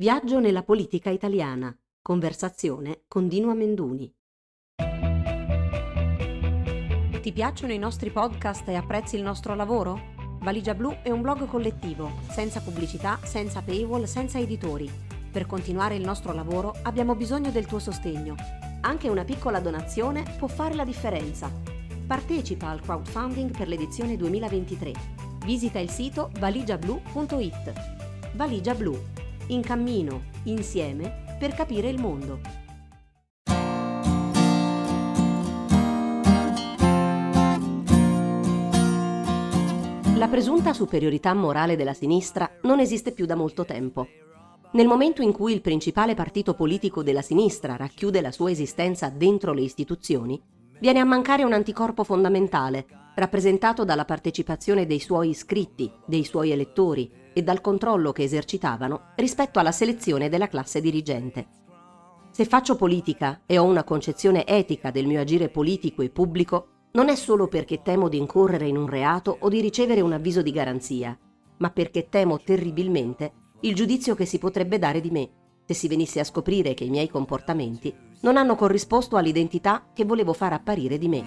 Viaggio 0.00 0.40
nella 0.40 0.62
politica 0.62 1.10
italiana. 1.10 1.78
Conversazione 2.00 3.02
con 3.06 3.28
Dino 3.28 3.50
Amenduni. 3.50 4.10
Ti 7.20 7.32
piacciono 7.32 7.74
i 7.74 7.78
nostri 7.78 8.08
podcast 8.08 8.66
e 8.68 8.76
apprezzi 8.76 9.16
il 9.16 9.22
nostro 9.22 9.54
lavoro? 9.54 10.38
Valigia 10.40 10.72
Blu 10.72 11.02
è 11.02 11.10
un 11.10 11.20
blog 11.20 11.46
collettivo, 11.46 12.12
senza 12.30 12.62
pubblicità, 12.62 13.18
senza 13.24 13.60
paywall, 13.60 14.04
senza 14.04 14.38
editori. 14.38 14.90
Per 15.30 15.44
continuare 15.44 15.96
il 15.96 16.02
nostro 16.02 16.32
lavoro 16.32 16.76
abbiamo 16.84 17.14
bisogno 17.14 17.50
del 17.50 17.66
tuo 17.66 17.78
sostegno. 17.78 18.36
Anche 18.80 19.10
una 19.10 19.24
piccola 19.24 19.60
donazione 19.60 20.22
può 20.38 20.48
fare 20.48 20.76
la 20.76 20.86
differenza. 20.86 21.52
Partecipa 22.06 22.70
al 22.70 22.80
crowdfunding 22.80 23.54
per 23.54 23.68
l'edizione 23.68 24.16
2023. 24.16 24.92
Visita 25.44 25.78
il 25.78 25.90
sito 25.90 26.30
valigiablu.it. 26.38 27.72
Valigia 28.32 28.74
Blu. 28.74 29.28
In 29.50 29.62
cammino, 29.62 30.22
insieme, 30.44 31.36
per 31.36 31.54
capire 31.54 31.88
il 31.88 31.98
mondo. 31.98 32.38
La 40.14 40.28
presunta 40.28 40.72
superiorità 40.72 41.34
morale 41.34 41.74
della 41.74 41.94
sinistra 41.94 42.48
non 42.62 42.78
esiste 42.78 43.10
più 43.10 43.26
da 43.26 43.34
molto 43.34 43.64
tempo. 43.64 44.06
Nel 44.74 44.86
momento 44.86 45.20
in 45.20 45.32
cui 45.32 45.52
il 45.52 45.62
principale 45.62 46.14
partito 46.14 46.54
politico 46.54 47.02
della 47.02 47.22
sinistra 47.22 47.74
racchiude 47.74 48.20
la 48.20 48.30
sua 48.30 48.52
esistenza 48.52 49.08
dentro 49.08 49.52
le 49.52 49.62
istituzioni, 49.62 50.40
viene 50.80 50.98
a 50.98 51.04
mancare 51.04 51.44
un 51.44 51.52
anticorpo 51.52 52.04
fondamentale, 52.04 52.86
rappresentato 53.14 53.84
dalla 53.84 54.06
partecipazione 54.06 54.86
dei 54.86 54.98
suoi 54.98 55.28
iscritti, 55.28 55.92
dei 56.06 56.24
suoi 56.24 56.50
elettori 56.50 57.10
e 57.32 57.42
dal 57.42 57.60
controllo 57.60 58.12
che 58.12 58.22
esercitavano 58.22 59.12
rispetto 59.16 59.58
alla 59.58 59.72
selezione 59.72 60.28
della 60.28 60.48
classe 60.48 60.80
dirigente. 60.80 61.46
Se 62.30 62.44
faccio 62.44 62.76
politica 62.76 63.42
e 63.44 63.58
ho 63.58 63.64
una 63.64 63.84
concezione 63.84 64.46
etica 64.46 64.90
del 64.90 65.06
mio 65.06 65.20
agire 65.20 65.50
politico 65.50 66.00
e 66.02 66.10
pubblico, 66.10 66.68
non 66.92 67.08
è 67.08 67.14
solo 67.14 67.46
perché 67.46 67.82
temo 67.82 68.08
di 68.08 68.16
incorrere 68.16 68.66
in 68.66 68.76
un 68.76 68.86
reato 68.86 69.36
o 69.38 69.48
di 69.48 69.60
ricevere 69.60 70.00
un 70.00 70.12
avviso 70.12 70.40
di 70.40 70.50
garanzia, 70.50 71.16
ma 71.58 71.70
perché 71.70 72.08
temo 72.08 72.40
terribilmente 72.40 73.32
il 73.60 73.74
giudizio 73.74 74.14
che 74.14 74.24
si 74.24 74.38
potrebbe 74.38 74.78
dare 74.78 75.00
di 75.00 75.10
me 75.10 75.30
se 75.66 75.74
si 75.74 75.88
venisse 75.88 76.18
a 76.18 76.24
scoprire 76.24 76.74
che 76.74 76.84
i 76.84 76.90
miei 76.90 77.08
comportamenti 77.08 77.94
non 78.20 78.36
hanno 78.36 78.54
corrisposto 78.56 79.16
all'identità 79.16 79.82
che 79.92 80.04
volevo 80.04 80.32
far 80.32 80.52
apparire 80.52 80.98
di 80.98 81.08
me. 81.08 81.24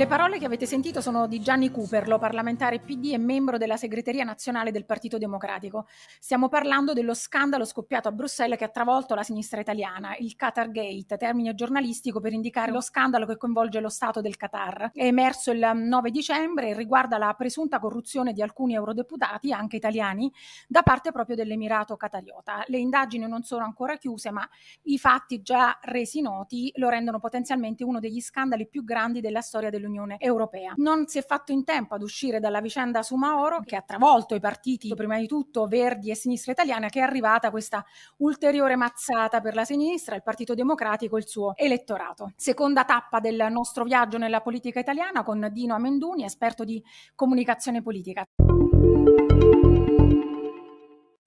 Le 0.00 0.06
parole 0.06 0.38
che 0.38 0.46
avete 0.46 0.64
sentito 0.64 1.02
sono 1.02 1.26
di 1.26 1.40
Gianni 1.40 1.70
Cooperlo, 1.70 2.18
parlamentare 2.18 2.80
PD 2.80 3.10
e 3.12 3.18
membro 3.18 3.58
della 3.58 3.76
segreteria 3.76 4.24
nazionale 4.24 4.70
del 4.70 4.86
Partito 4.86 5.18
Democratico. 5.18 5.86
Stiamo 6.18 6.48
parlando 6.48 6.94
dello 6.94 7.12
scandalo 7.12 7.66
scoppiato 7.66 8.08
a 8.08 8.12
Bruxelles 8.12 8.56
che 8.56 8.64
ha 8.64 8.70
travolto 8.70 9.14
la 9.14 9.22
sinistra 9.22 9.60
italiana, 9.60 10.16
il 10.16 10.36
Qatar 10.36 10.70
Gate, 10.70 11.18
termine 11.18 11.54
giornalistico 11.54 12.18
per 12.18 12.32
indicare 12.32 12.72
lo 12.72 12.80
scandalo 12.80 13.26
che 13.26 13.36
coinvolge 13.36 13.78
lo 13.80 13.90
Stato 13.90 14.22
del 14.22 14.38
Qatar. 14.38 14.92
È 14.94 15.04
emerso 15.04 15.50
il 15.50 15.70
9 15.74 16.10
dicembre 16.10 16.70
e 16.70 16.74
riguarda 16.74 17.18
la 17.18 17.34
presunta 17.34 17.78
corruzione 17.78 18.32
di 18.32 18.40
alcuni 18.40 18.76
eurodeputati, 18.76 19.52
anche 19.52 19.76
italiani, 19.76 20.32
da 20.66 20.80
parte 20.80 21.12
proprio 21.12 21.36
dell'Emirato 21.36 21.98
Qatariota. 21.98 22.64
Le 22.68 22.78
indagini 22.78 23.28
non 23.28 23.42
sono 23.42 23.64
ancora 23.64 23.98
chiuse, 23.98 24.30
ma 24.30 24.48
i 24.84 24.96
fatti 24.96 25.42
già 25.42 25.78
resi 25.82 26.22
noti 26.22 26.72
lo 26.76 26.88
rendono 26.88 27.18
potenzialmente 27.18 27.84
uno 27.84 28.00
degli 28.00 28.22
scandali 28.22 28.66
più 28.66 28.82
grandi 28.82 29.20
della 29.20 29.42
storia 29.42 29.68
dell'Unione 29.68 29.88
dell'Unione 29.90 30.16
Europea. 30.18 30.72
Non 30.76 31.06
si 31.06 31.18
è 31.18 31.24
fatto 31.24 31.52
in 31.52 31.64
tempo 31.64 31.94
ad 31.94 32.02
uscire 32.02 32.38
dalla 32.40 32.60
vicenda 32.60 33.02
Sumaoro 33.02 33.60
che 33.60 33.76
ha 33.76 33.82
travolto 33.82 34.34
i 34.34 34.40
partiti, 34.40 34.94
prima 34.94 35.18
di 35.18 35.26
tutto 35.26 35.66
Verdi 35.66 36.10
e 36.10 36.14
Sinistra 36.14 36.52
Italiana, 36.52 36.88
che 36.88 37.00
è 37.00 37.02
arrivata 37.02 37.50
questa 37.50 37.84
ulteriore 38.18 38.76
mazzata 38.76 39.40
per 39.40 39.54
la 39.54 39.64
sinistra, 39.64 40.14
il 40.14 40.22
Partito 40.22 40.54
Democratico 40.54 41.16
e 41.16 41.20
il 41.20 41.28
suo 41.28 41.56
elettorato. 41.56 42.32
Seconda 42.36 42.84
tappa 42.84 43.18
del 43.18 43.48
nostro 43.50 43.84
viaggio 43.84 44.18
nella 44.18 44.40
politica 44.40 44.78
italiana 44.78 45.22
con 45.22 45.48
Dino 45.52 45.74
Amenduni, 45.74 46.24
esperto 46.24 46.64
di 46.64 46.82
comunicazione 47.14 47.82
politica. 47.82 48.24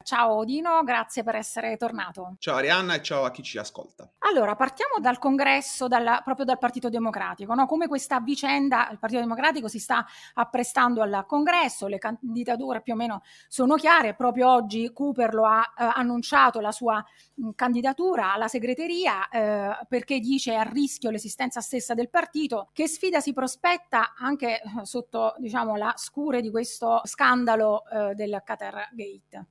Ciao 0.04 0.34
Odino, 0.34 0.84
grazie 0.84 1.24
per 1.24 1.36
essere 1.36 1.78
tornato. 1.78 2.36
Ciao 2.38 2.58
Arianna 2.58 2.96
e 2.96 3.02
ciao 3.02 3.24
a 3.24 3.32
chi 3.32 3.42
ci 3.42 3.58
ascolta. 3.58 4.12
Allora, 4.20 4.56
partiamo 4.56 5.00
dal 5.00 5.18
congresso, 5.18 5.88
dalla, 5.88 6.22
proprio 6.24 6.46
dal 6.46 6.58
Partito 6.58 6.90
Democratico, 6.90 7.54
no? 7.54 7.66
come 7.66 7.88
questa 7.88 8.20
vicenda, 8.20 8.90
il 8.92 9.00
Partito 9.00 9.22
Democratico 9.22 9.70
si 9.70 9.80
sta 9.80 10.06
apprestando 10.34 11.02
al 11.02 11.24
congresso, 11.26 11.88
le 11.88 12.00
candidature 12.00 12.82
più 12.82 12.94
o 12.94 12.96
meno 12.98 13.22
sono 13.48 13.76
chiare, 13.76 14.14
proprio 14.14 14.52
oggi 14.52 14.92
Cooper 14.92 15.34
lo 15.34 15.46
ha 15.46 15.62
eh, 15.62 15.90
annunciato 15.96 16.60
la 16.60 16.72
sua 16.72 17.04
mh, 17.36 17.52
candidatura 17.56 18.34
alla 18.34 18.48
segreteria 18.50 19.30
eh, 19.30 19.78
perché 19.88 20.20
dice 20.20 20.56
a 20.56 20.64
rischio 20.64 21.12
l'esistenza 21.12 21.62
stessa 21.62 21.94
del 21.94 22.10
partito, 22.10 22.70
che 22.74 22.88
sfida 22.88 23.22
si 23.22 23.32
prospetta 23.32 24.14
anche 24.18 24.62
eh, 24.62 24.86
sotto 24.86 25.36
diciamo, 25.38 25.78
la 25.78 25.94
scure 25.96 26.42
di 26.42 26.52
questo 26.52 27.02
scandalo 27.06 27.84
eh, 27.90 28.16
del 28.16 28.42
Qatar 28.44 28.90
Gate. 28.92 29.48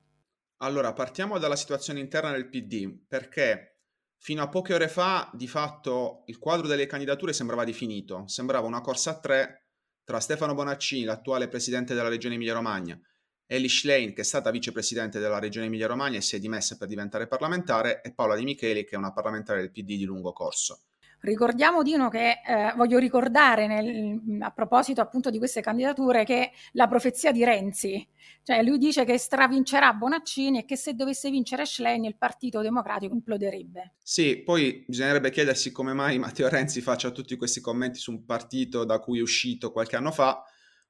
Allora, 0.63 0.93
partiamo 0.93 1.39
dalla 1.39 1.57
situazione 1.57 1.99
interna 1.99 2.31
del 2.31 2.47
PD, 2.47 3.05
perché 3.05 3.81
fino 4.17 4.41
a 4.41 4.47
poche 4.47 4.73
ore 4.73 4.87
fa, 4.87 5.29
di 5.33 5.45
fatto, 5.45 6.23
il 6.27 6.39
quadro 6.39 6.67
delle 6.67 6.85
candidature 6.85 7.33
sembrava 7.33 7.65
definito. 7.65 8.25
Sembrava 8.27 8.65
una 8.65 8.79
corsa 8.79 9.11
a 9.11 9.19
tre 9.19 9.67
tra 10.05 10.21
Stefano 10.21 10.53
Bonaccini, 10.53 11.03
l'attuale 11.03 11.49
presidente 11.49 11.93
della 11.93 12.07
regione 12.07 12.35
Emilia-Romagna, 12.35 12.97
Ellie 13.45 13.67
Schlein, 13.67 14.13
che 14.13 14.21
è 14.21 14.23
stata 14.23 14.51
vicepresidente 14.51 15.19
della 15.19 15.39
regione 15.39 15.65
Emilia-Romagna 15.65 16.17
e 16.17 16.21
si 16.21 16.37
è 16.37 16.39
dimessa 16.39 16.77
per 16.77 16.87
diventare 16.87 17.27
parlamentare, 17.27 18.01
e 18.01 18.13
Paola 18.13 18.37
Di 18.37 18.45
Micheli, 18.45 18.85
che 18.85 18.95
è 18.95 18.97
una 18.97 19.11
parlamentare 19.11 19.59
del 19.59 19.71
PD 19.71 19.97
di 19.97 20.05
lungo 20.05 20.31
corso. 20.31 20.83
Ricordiamo 21.23 21.83
Dino 21.83 22.09
che 22.09 22.41
eh, 22.45 22.73
voglio 22.75 22.97
ricordare 22.97 23.65
nel, 23.65 24.41
a 24.41 24.51
proposito 24.51 24.99
appunto 24.99 25.29
di 25.29 25.37
queste 25.37 25.61
candidature 25.61 26.25
che 26.25 26.51
la 26.73 26.85
profezia 26.89 27.31
di 27.31 27.45
Renzi, 27.45 28.05
cioè 28.43 28.61
lui 28.61 28.77
dice 28.77 29.05
che 29.05 29.17
stravincerà 29.17 29.93
Bonaccini 29.93 30.59
e 30.59 30.65
che 30.65 30.75
se 30.75 30.95
dovesse 30.95 31.29
vincere 31.29 31.65
Schlein 31.65 32.03
il 32.03 32.17
Partito 32.17 32.59
Democratico 32.59 33.13
imploderebbe. 33.13 33.93
Sì, 34.03 34.41
poi 34.43 34.83
bisognerebbe 34.85 35.31
chiedersi 35.31 35.71
come 35.71 35.93
mai 35.93 36.19
Matteo 36.19 36.49
Renzi 36.49 36.81
faccia 36.81 37.11
tutti 37.11 37.37
questi 37.37 37.61
commenti 37.61 37.99
su 37.99 38.11
un 38.11 38.25
partito 38.25 38.83
da 38.83 38.99
cui 38.99 39.19
è 39.19 39.21
uscito 39.21 39.71
qualche 39.71 39.95
anno 39.95 40.11
fa, 40.11 40.43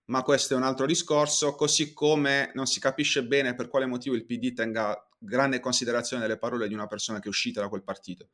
ma 0.05 0.23
questo 0.23 0.55
è 0.55 0.57
un 0.57 0.63
altro 0.63 0.87
discorso, 0.87 1.53
così 1.53 1.93
come 1.93 2.49
non 2.55 2.65
si 2.65 2.79
capisce 2.79 3.23
bene 3.23 3.53
per 3.53 3.67
quale 3.67 3.85
motivo 3.85 4.15
il 4.15 4.25
PD 4.25 4.51
tenga 4.53 4.97
grande 5.15 5.59
considerazione 5.59 6.23
delle 6.23 6.39
parole 6.39 6.67
di 6.67 6.73
una 6.73 6.87
persona 6.87 7.19
che 7.19 7.25
è 7.25 7.29
uscita 7.29 7.61
da 7.61 7.69
quel 7.69 7.83
partito. 7.83 8.29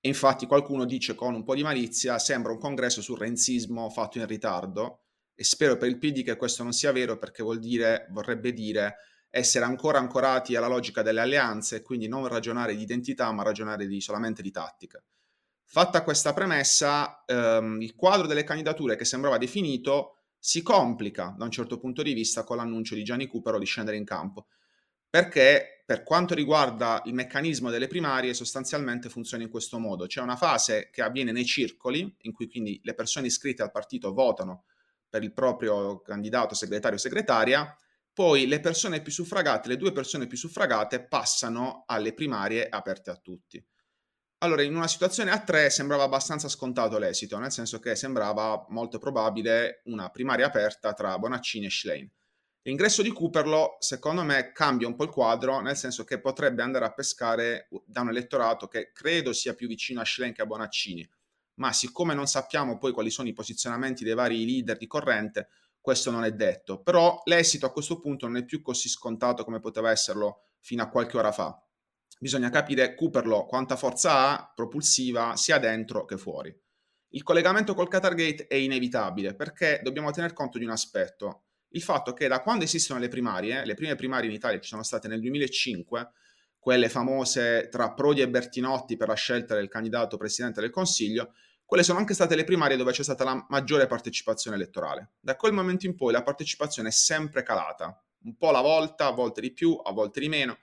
E 0.00 0.08
infatti 0.08 0.46
qualcuno 0.46 0.86
dice 0.86 1.14
con 1.14 1.34
un 1.34 1.44
po' 1.44 1.54
di 1.54 1.62
malizia, 1.62 2.18
sembra 2.18 2.52
un 2.52 2.58
congresso 2.58 3.02
sul 3.02 3.18
renzismo 3.18 3.90
fatto 3.90 4.18
in 4.18 4.26
ritardo 4.26 5.02
e 5.34 5.44
spero 5.44 5.76
per 5.76 5.88
il 5.88 5.98
PD 5.98 6.24
che 6.24 6.36
questo 6.36 6.62
non 6.62 6.72
sia 6.72 6.90
vero 6.90 7.18
perché 7.18 7.42
vuol 7.42 7.58
dire, 7.58 8.06
vorrebbe 8.10 8.52
dire 8.54 8.96
essere 9.28 9.64
ancora 9.64 9.98
ancorati 9.98 10.56
alla 10.56 10.66
logica 10.66 11.02
delle 11.02 11.20
alleanze 11.20 11.82
quindi 11.82 12.08
non 12.08 12.26
ragionare 12.26 12.74
di 12.74 12.82
identità 12.82 13.30
ma 13.30 13.42
ragionare 13.42 13.86
di, 13.86 14.00
solamente 14.00 14.40
di 14.40 14.50
tattica. 14.50 15.02
Fatta 15.64 16.02
questa 16.02 16.32
premessa, 16.32 17.22
ehm, 17.26 17.80
il 17.82 17.94
quadro 17.94 18.26
delle 18.26 18.42
candidature 18.42 18.96
che 18.96 19.04
sembrava 19.04 19.38
definito 19.38 20.16
si 20.38 20.62
complica 20.62 21.34
da 21.36 21.44
un 21.44 21.50
certo 21.50 21.78
punto 21.78 22.02
di 22.02 22.14
vista 22.14 22.42
con 22.42 22.56
l'annuncio 22.56 22.94
di 22.94 23.04
Gianni 23.04 23.26
Cupero 23.26 23.58
di 23.58 23.66
scendere 23.66 23.98
in 23.98 24.04
campo 24.04 24.46
perché 25.10 25.79
per 25.90 26.04
quanto 26.04 26.34
riguarda 26.34 27.02
il 27.06 27.14
meccanismo 27.14 27.68
delle 27.68 27.88
primarie 27.88 28.32
sostanzialmente 28.32 29.08
funziona 29.08 29.42
in 29.42 29.50
questo 29.50 29.76
modo. 29.80 30.06
C'è 30.06 30.20
una 30.20 30.36
fase 30.36 30.88
che 30.92 31.02
avviene 31.02 31.32
nei 31.32 31.44
circoli, 31.44 32.14
in 32.20 32.32
cui 32.32 32.48
quindi 32.48 32.80
le 32.84 32.94
persone 32.94 33.26
iscritte 33.26 33.62
al 33.62 33.72
partito 33.72 34.12
votano 34.12 34.66
per 35.08 35.24
il 35.24 35.32
proprio 35.32 36.00
candidato 36.00 36.54
segretario 36.54 36.96
o 36.96 37.00
segretaria, 37.00 37.76
poi 38.12 38.46
le 38.46 38.60
persone 38.60 39.02
più 39.02 39.10
suffragate, 39.10 39.66
le 39.66 39.76
due 39.76 39.90
persone 39.90 40.28
più 40.28 40.36
suffragate 40.36 41.02
passano 41.02 41.82
alle 41.88 42.14
primarie 42.14 42.68
aperte 42.68 43.10
a 43.10 43.16
tutti. 43.16 43.60
Allora, 44.44 44.62
in 44.62 44.76
una 44.76 44.86
situazione 44.86 45.32
a 45.32 45.40
tre 45.40 45.70
sembrava 45.70 46.04
abbastanza 46.04 46.48
scontato 46.48 46.98
l'esito, 46.98 47.36
nel 47.40 47.50
senso 47.50 47.80
che 47.80 47.96
sembrava 47.96 48.64
molto 48.68 49.00
probabile 49.00 49.80
una 49.86 50.08
primaria 50.10 50.46
aperta 50.46 50.92
tra 50.92 51.18
Bonaccini 51.18 51.66
e 51.66 51.70
Schlein. 51.70 52.10
L'ingresso 52.62 53.00
di 53.00 53.10
Cooperlo, 53.10 53.76
secondo 53.78 54.22
me, 54.22 54.52
cambia 54.52 54.86
un 54.86 54.94
po' 54.94 55.04
il 55.04 55.10
quadro, 55.10 55.60
nel 55.60 55.76
senso 55.76 56.04
che 56.04 56.20
potrebbe 56.20 56.62
andare 56.62 56.84
a 56.84 56.92
pescare 56.92 57.68
da 57.86 58.02
un 58.02 58.10
elettorato 58.10 58.68
che 58.68 58.92
credo 58.92 59.32
sia 59.32 59.54
più 59.54 59.66
vicino 59.66 60.02
a 60.02 60.04
Schlen 60.04 60.34
che 60.34 60.42
a 60.42 60.46
Bonaccini, 60.46 61.08
ma 61.54 61.72
siccome 61.72 62.12
non 62.12 62.26
sappiamo 62.26 62.76
poi 62.76 62.92
quali 62.92 63.08
sono 63.08 63.28
i 63.28 63.32
posizionamenti 63.32 64.04
dei 64.04 64.12
vari 64.12 64.44
leader 64.44 64.76
di 64.76 64.86
corrente, 64.86 65.48
questo 65.80 66.10
non 66.10 66.24
è 66.24 66.32
detto. 66.32 66.82
Però 66.82 67.22
l'esito 67.24 67.64
a 67.64 67.72
questo 67.72 67.98
punto 67.98 68.26
non 68.26 68.36
è 68.36 68.44
più 68.44 68.60
così 68.60 68.90
scontato 68.90 69.42
come 69.42 69.60
poteva 69.60 69.90
esserlo 69.90 70.48
fino 70.60 70.82
a 70.82 70.88
qualche 70.90 71.16
ora 71.16 71.32
fa. 71.32 71.58
Bisogna 72.18 72.50
capire 72.50 72.94
Cooperlo 72.94 73.46
quanta 73.46 73.76
forza 73.76 74.28
ha 74.28 74.52
propulsiva 74.54 75.34
sia 75.36 75.58
dentro 75.58 76.04
che 76.04 76.18
fuori. 76.18 76.54
Il 77.12 77.22
collegamento 77.22 77.72
col 77.72 77.88
Qatar 77.88 78.14
Gate 78.14 78.46
è 78.46 78.56
inevitabile 78.56 79.34
perché 79.34 79.80
dobbiamo 79.82 80.10
tener 80.10 80.34
conto 80.34 80.58
di 80.58 80.64
un 80.64 80.70
aspetto, 80.70 81.44
il 81.70 81.82
fatto 81.82 82.12
che 82.12 82.28
da 82.28 82.40
quando 82.40 82.64
esistono 82.64 82.98
le 82.98 83.08
primarie, 83.08 83.64
le 83.64 83.74
prime 83.74 83.94
primarie 83.94 84.28
in 84.28 84.34
Italia 84.34 84.58
ci 84.60 84.68
sono 84.68 84.82
state 84.82 85.08
nel 85.08 85.20
2005, 85.20 86.10
quelle 86.58 86.88
famose 86.88 87.68
tra 87.70 87.92
Prodi 87.92 88.20
e 88.20 88.28
Bertinotti 88.28 88.96
per 88.96 89.08
la 89.08 89.14
scelta 89.14 89.54
del 89.54 89.68
candidato 89.68 90.16
presidente 90.16 90.60
del 90.60 90.70
Consiglio, 90.70 91.34
quelle 91.64 91.84
sono 91.84 91.98
anche 91.98 92.14
state 92.14 92.34
le 92.34 92.44
primarie 92.44 92.76
dove 92.76 92.90
c'è 92.90 93.04
stata 93.04 93.22
la 93.22 93.46
maggiore 93.48 93.86
partecipazione 93.86 94.56
elettorale. 94.56 95.12
Da 95.20 95.36
quel 95.36 95.52
momento 95.52 95.86
in 95.86 95.94
poi 95.94 96.12
la 96.12 96.22
partecipazione 96.22 96.88
è 96.88 96.92
sempre 96.92 97.44
calata, 97.44 98.02
un 98.24 98.36
po' 98.36 98.48
alla 98.48 98.60
volta, 98.60 99.06
a 99.06 99.12
volte 99.12 99.40
di 99.40 99.52
più, 99.52 99.80
a 99.82 99.92
volte 99.92 100.18
di 100.18 100.28
meno. 100.28 100.58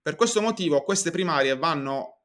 Per 0.00 0.14
questo 0.14 0.40
motivo 0.40 0.82
queste 0.82 1.10
primarie 1.10 1.56
vanno 1.56 2.20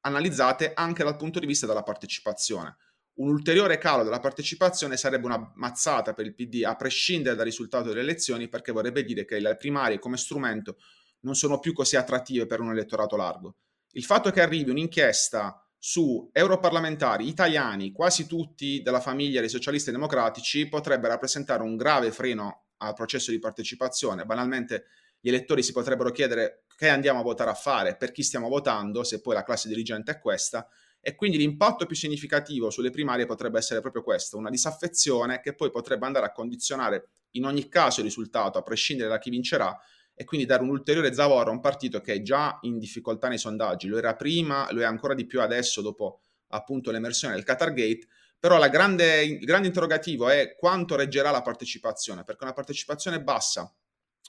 analizzate 0.00 0.72
anche 0.74 1.04
dal 1.04 1.16
punto 1.16 1.38
di 1.38 1.46
vista 1.46 1.66
della 1.66 1.82
partecipazione. 1.82 2.76
Un 3.16 3.28
ulteriore 3.28 3.78
calo 3.78 4.02
della 4.02 4.18
partecipazione 4.18 4.96
sarebbe 4.96 5.26
una 5.26 5.52
mazzata 5.54 6.14
per 6.14 6.26
il 6.26 6.34
PD 6.34 6.64
a 6.64 6.74
prescindere 6.74 7.36
dal 7.36 7.44
risultato 7.44 7.88
delle 7.88 8.00
elezioni 8.00 8.48
perché 8.48 8.72
vorrebbe 8.72 9.04
dire 9.04 9.24
che 9.24 9.38
le 9.38 9.56
primarie 9.56 10.00
come 10.00 10.16
strumento 10.16 10.78
non 11.20 11.36
sono 11.36 11.60
più 11.60 11.72
così 11.72 11.94
attrattive 11.96 12.46
per 12.46 12.60
un 12.60 12.70
elettorato 12.70 13.16
largo. 13.16 13.56
Il 13.92 14.04
fatto 14.04 14.30
che 14.30 14.40
arrivi 14.40 14.70
un'inchiesta 14.70 15.64
su 15.78 16.28
europarlamentari 16.32 17.28
italiani, 17.28 17.92
quasi 17.92 18.26
tutti 18.26 18.82
della 18.82 19.00
famiglia 19.00 19.40
dei 19.40 19.48
socialisti 19.48 19.92
democratici, 19.92 20.68
potrebbe 20.68 21.08
rappresentare 21.08 21.62
un 21.62 21.76
grave 21.76 22.10
freno 22.10 22.64
al 22.78 22.94
processo 22.94 23.30
di 23.30 23.38
partecipazione. 23.38 24.24
Banalmente 24.24 24.86
gli 25.20 25.28
elettori 25.28 25.62
si 25.62 25.72
potrebbero 25.72 26.10
chiedere 26.10 26.64
che 26.76 26.88
andiamo 26.88 27.20
a 27.20 27.22
votare 27.22 27.50
a 27.50 27.54
fare, 27.54 27.96
per 27.96 28.10
chi 28.10 28.22
stiamo 28.22 28.48
votando, 28.48 29.04
se 29.04 29.20
poi 29.20 29.34
la 29.34 29.44
classe 29.44 29.68
dirigente 29.68 30.12
è 30.12 30.18
questa, 30.18 30.66
e 31.06 31.14
quindi 31.16 31.36
l'impatto 31.36 31.84
più 31.84 31.94
significativo 31.94 32.70
sulle 32.70 32.88
primarie 32.88 33.26
potrebbe 33.26 33.58
essere 33.58 33.82
proprio 33.82 34.02
questo, 34.02 34.38
una 34.38 34.48
disaffezione 34.48 35.40
che 35.40 35.54
poi 35.54 35.70
potrebbe 35.70 36.06
andare 36.06 36.24
a 36.24 36.32
condizionare 36.32 37.10
in 37.32 37.44
ogni 37.44 37.68
caso 37.68 38.00
il 38.00 38.06
risultato, 38.06 38.56
a 38.56 38.62
prescindere 38.62 39.10
da 39.10 39.18
chi 39.18 39.28
vincerà, 39.28 39.78
e 40.14 40.24
quindi 40.24 40.46
dare 40.46 40.62
un 40.62 40.70
ulteriore 40.70 41.12
zavorro 41.12 41.50
a 41.50 41.52
un 41.52 41.60
partito 41.60 42.00
che 42.00 42.14
è 42.14 42.22
già 42.22 42.58
in 42.62 42.78
difficoltà 42.78 43.28
nei 43.28 43.36
sondaggi, 43.36 43.86
lo 43.86 43.98
era 43.98 44.16
prima, 44.16 44.66
lo 44.70 44.80
è 44.80 44.84
ancora 44.84 45.12
di 45.12 45.26
più 45.26 45.42
adesso 45.42 45.82
dopo 45.82 46.20
appunto 46.48 46.90
l'emersione 46.90 47.34
del 47.34 47.44
Qatar 47.44 47.74
Gate, 47.74 48.06
però 48.38 48.58
grande, 48.70 49.24
il 49.24 49.44
grande 49.44 49.66
interrogativo 49.66 50.30
è 50.30 50.54
quanto 50.56 50.96
reggerà 50.96 51.30
la 51.30 51.42
partecipazione, 51.42 52.24
perché 52.24 52.44
una 52.44 52.54
partecipazione 52.54 53.22
bassa 53.22 53.70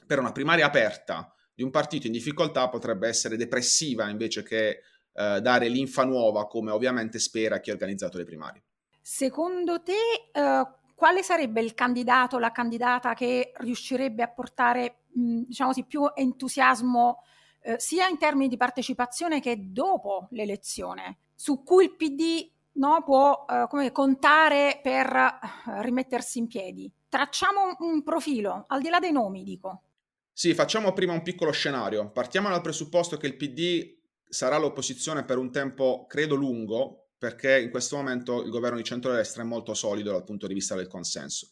per 0.06 0.20
una 0.20 0.34
primaria 0.34 0.66
aperta 0.66 1.34
di 1.54 1.64
un 1.64 1.70
partito 1.70 2.08
in 2.08 2.12
difficoltà 2.12 2.68
potrebbe 2.68 3.08
essere 3.08 3.38
depressiva 3.38 4.10
invece 4.10 4.44
che 4.44 4.82
eh, 5.16 5.40
dare 5.42 5.68
linfa 5.70 6.04
nuova 6.04 6.46
come 6.48 6.72
ovviamente 6.72 7.20
spera 7.20 7.60
chi 7.60 7.70
ha 7.70 7.74
organizzato 7.74 8.18
le 8.18 8.26
primarie. 8.26 8.64
Secondo 9.02 9.82
te 9.82 9.94
uh, 10.34 10.68
quale 10.96 11.24
sarebbe 11.24 11.62
il 11.62 11.74
candidato, 11.74 12.40
la 12.40 12.52
candidata 12.52 13.14
che 13.14 13.52
riuscirebbe 13.58 14.24
a 14.24 14.30
portare 14.30 15.04
diciamo 15.12 15.70
così, 15.70 15.84
più 15.84 16.04
entusiasmo 16.14 17.22
eh, 17.62 17.80
sia 17.80 18.08
in 18.08 18.18
termini 18.18 18.48
di 18.48 18.58
partecipazione 18.58 19.40
che 19.40 19.72
dopo 19.72 20.28
l'elezione, 20.32 21.18
su 21.34 21.64
cui 21.64 21.86
il 21.86 21.96
PD 21.96 22.50
no, 22.74 23.04
può 23.04 23.46
eh, 23.50 23.66
come 23.70 23.92
contare 23.92 24.80
per 24.84 25.08
eh, 25.08 25.82
rimettersi 25.82 26.40
in 26.40 26.48
piedi. 26.48 26.92
Tracciamo 27.08 27.62
un, 27.64 27.92
un 27.92 28.04
profilo, 28.04 28.66
al 28.68 28.82
di 28.82 28.90
là 28.90 29.00
dei 29.00 29.12
nomi, 29.12 29.44
dico. 29.44 29.82
Sì, 30.32 30.54
facciamo 30.54 30.92
prima 30.92 31.14
un 31.14 31.22
piccolo 31.22 31.52
scenario. 31.52 32.12
Partiamo 32.12 32.50
dal 32.50 32.62
presupposto 32.62 33.16
che 33.16 33.28
il 33.28 33.38
PD 33.38 33.95
sarà 34.28 34.58
l'opposizione 34.58 35.24
per 35.24 35.38
un 35.38 35.52
tempo, 35.52 36.06
credo, 36.08 36.36
lungo, 36.36 37.10
perché 37.18 37.60
in 37.60 37.70
questo 37.70 37.96
momento 37.96 38.44
il 38.44 38.50
governo 38.50 38.78
di 38.78 38.84
centrodestra 38.84 39.42
è 39.42 39.46
molto 39.46 39.74
solido 39.74 40.12
dal 40.12 40.24
punto 40.24 40.48
di 40.48 40.54
vista 40.54 40.76
del 40.76 40.88
consenso. 40.88 41.52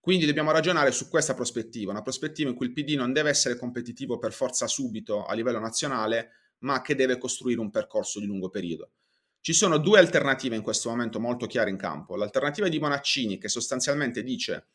Quindi 0.00 0.26
dobbiamo 0.26 0.50
ragionare 0.50 0.90
su 0.90 1.08
questa 1.08 1.34
prospettiva, 1.34 1.92
una 1.92 2.02
prospettiva 2.02 2.50
in 2.50 2.56
cui 2.56 2.66
il 2.66 2.72
PD 2.72 2.94
non 2.94 3.12
deve 3.12 3.30
essere 3.30 3.56
competitivo 3.56 4.18
per 4.18 4.32
forza 4.32 4.66
subito 4.66 5.24
a 5.24 5.34
livello 5.34 5.60
nazionale, 5.60 6.30
ma 6.58 6.80
che 6.80 6.94
deve 6.94 7.18
costruire 7.18 7.60
un 7.60 7.70
percorso 7.70 8.18
di 8.18 8.26
lungo 8.26 8.48
periodo. 8.48 8.92
Ci 9.40 9.52
sono 9.52 9.78
due 9.78 9.98
alternative 9.98 10.56
in 10.56 10.62
questo 10.62 10.88
momento 10.88 11.20
molto 11.20 11.46
chiare 11.46 11.70
in 11.70 11.76
campo. 11.76 12.16
L'alternativa 12.16 12.68
di 12.68 12.78
Bonaccini, 12.78 13.38
che 13.38 13.48
sostanzialmente 13.48 14.22
dice 14.22 14.66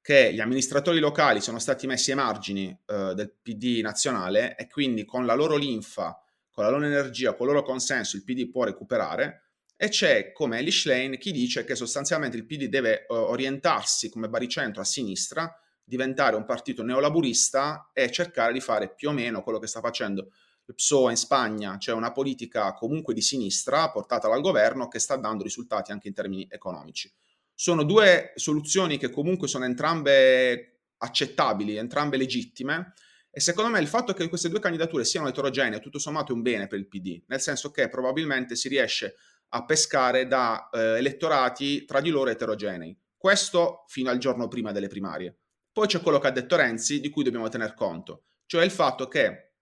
che 0.00 0.32
gli 0.32 0.40
amministratori 0.40 0.98
locali 0.98 1.40
sono 1.40 1.58
stati 1.58 1.86
messi 1.86 2.10
ai 2.10 2.16
margini 2.16 2.68
eh, 2.68 3.14
del 3.14 3.32
PD 3.40 3.80
nazionale 3.82 4.56
e 4.56 4.68
quindi 4.68 5.04
con 5.04 5.26
la 5.26 5.34
loro 5.34 5.56
linfa, 5.56 6.21
con 6.52 6.64
la 6.64 6.70
loro 6.70 6.84
energia, 6.84 7.34
con 7.34 7.46
il 7.46 7.54
loro 7.54 7.64
consenso 7.64 8.16
il 8.16 8.24
PD 8.24 8.48
può 8.48 8.64
recuperare 8.64 9.52
e 9.82 9.88
c'è 9.88 10.30
come 10.30 10.58
Elish 10.58 10.86
Lane 10.86 11.18
chi 11.18 11.32
dice 11.32 11.64
che 11.64 11.74
sostanzialmente 11.74 12.36
il 12.36 12.46
PD 12.46 12.66
deve 12.66 13.04
uh, 13.08 13.14
orientarsi 13.14 14.10
come 14.10 14.28
baricentro 14.28 14.80
a 14.80 14.84
sinistra, 14.84 15.52
diventare 15.82 16.36
un 16.36 16.44
partito 16.44 16.84
neolaburista 16.84 17.90
e 17.92 18.08
cercare 18.12 18.52
di 18.52 18.60
fare 18.60 18.94
più 18.94 19.08
o 19.08 19.12
meno 19.12 19.42
quello 19.42 19.58
che 19.58 19.66
sta 19.66 19.80
facendo 19.80 20.28
il 20.66 20.74
PSOE 20.74 21.10
in 21.10 21.16
Spagna, 21.16 21.78
cioè 21.78 21.96
una 21.96 22.12
politica 22.12 22.72
comunque 22.74 23.12
di 23.12 23.22
sinistra 23.22 23.90
portata 23.90 24.28
dal 24.28 24.40
governo 24.40 24.86
che 24.86 25.00
sta 25.00 25.16
dando 25.16 25.42
risultati 25.42 25.90
anche 25.90 26.06
in 26.06 26.14
termini 26.14 26.46
economici. 26.48 27.12
Sono 27.52 27.82
due 27.82 28.32
soluzioni 28.36 28.98
che 28.98 29.10
comunque 29.10 29.48
sono 29.48 29.64
entrambe 29.64 30.82
accettabili, 30.98 31.76
entrambe 31.76 32.16
legittime 32.16 32.92
e 33.34 33.40
secondo 33.40 33.70
me 33.70 33.80
il 33.80 33.88
fatto 33.88 34.12
che 34.12 34.28
queste 34.28 34.50
due 34.50 34.60
candidature 34.60 35.06
siano 35.06 35.26
eterogenee 35.26 35.80
tutto 35.80 35.98
sommato 35.98 36.32
è 36.32 36.34
un 36.34 36.42
bene 36.42 36.66
per 36.66 36.78
il 36.78 36.86
PD, 36.86 37.22
nel 37.28 37.40
senso 37.40 37.70
che 37.70 37.88
probabilmente 37.88 38.54
si 38.56 38.68
riesce 38.68 39.16
a 39.54 39.64
pescare 39.64 40.26
da 40.26 40.68
eh, 40.70 40.98
elettorati 40.98 41.86
tra 41.86 42.02
di 42.02 42.10
loro 42.10 42.28
eterogenei. 42.28 42.94
Questo 43.16 43.84
fino 43.86 44.10
al 44.10 44.18
giorno 44.18 44.48
prima 44.48 44.70
delle 44.70 44.88
primarie. 44.88 45.38
Poi 45.72 45.86
c'è 45.86 46.02
quello 46.02 46.18
che 46.18 46.26
ha 46.26 46.30
detto 46.30 46.56
Renzi, 46.56 47.00
di 47.00 47.08
cui 47.08 47.24
dobbiamo 47.24 47.48
tener 47.48 47.72
conto, 47.72 48.24
cioè 48.44 48.64
il 48.64 48.70
fatto 48.70 49.08
che 49.08 49.52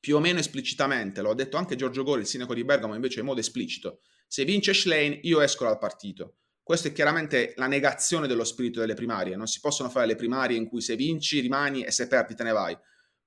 più 0.00 0.16
o 0.16 0.20
meno 0.20 0.38
esplicitamente, 0.38 1.20
lo 1.20 1.32
ha 1.32 1.34
detto 1.34 1.58
anche 1.58 1.76
Giorgio 1.76 2.02
Gori, 2.02 2.22
il 2.22 2.26
sindaco 2.26 2.54
di 2.54 2.64
Bergamo, 2.64 2.94
invece 2.94 3.20
in 3.20 3.26
modo 3.26 3.40
esplicito, 3.40 4.00
se 4.26 4.44
vince 4.44 4.72
Schlein 4.72 5.18
io 5.24 5.42
esco 5.42 5.64
dal 5.64 5.76
partito. 5.76 6.36
Questo 6.62 6.88
è 6.88 6.92
chiaramente 6.92 7.52
la 7.56 7.66
negazione 7.66 8.26
dello 8.26 8.44
spirito 8.44 8.80
delle 8.80 8.94
primarie. 8.94 9.36
Non 9.36 9.46
si 9.46 9.60
possono 9.60 9.90
fare 9.90 10.06
le 10.06 10.14
primarie 10.14 10.56
in 10.56 10.68
cui 10.68 10.80
se 10.80 10.96
vinci 10.96 11.40
rimani 11.40 11.82
e 11.82 11.90
se 11.90 12.06
perdi 12.06 12.34
te 12.34 12.44
ne 12.44 12.52
vai. 12.52 12.78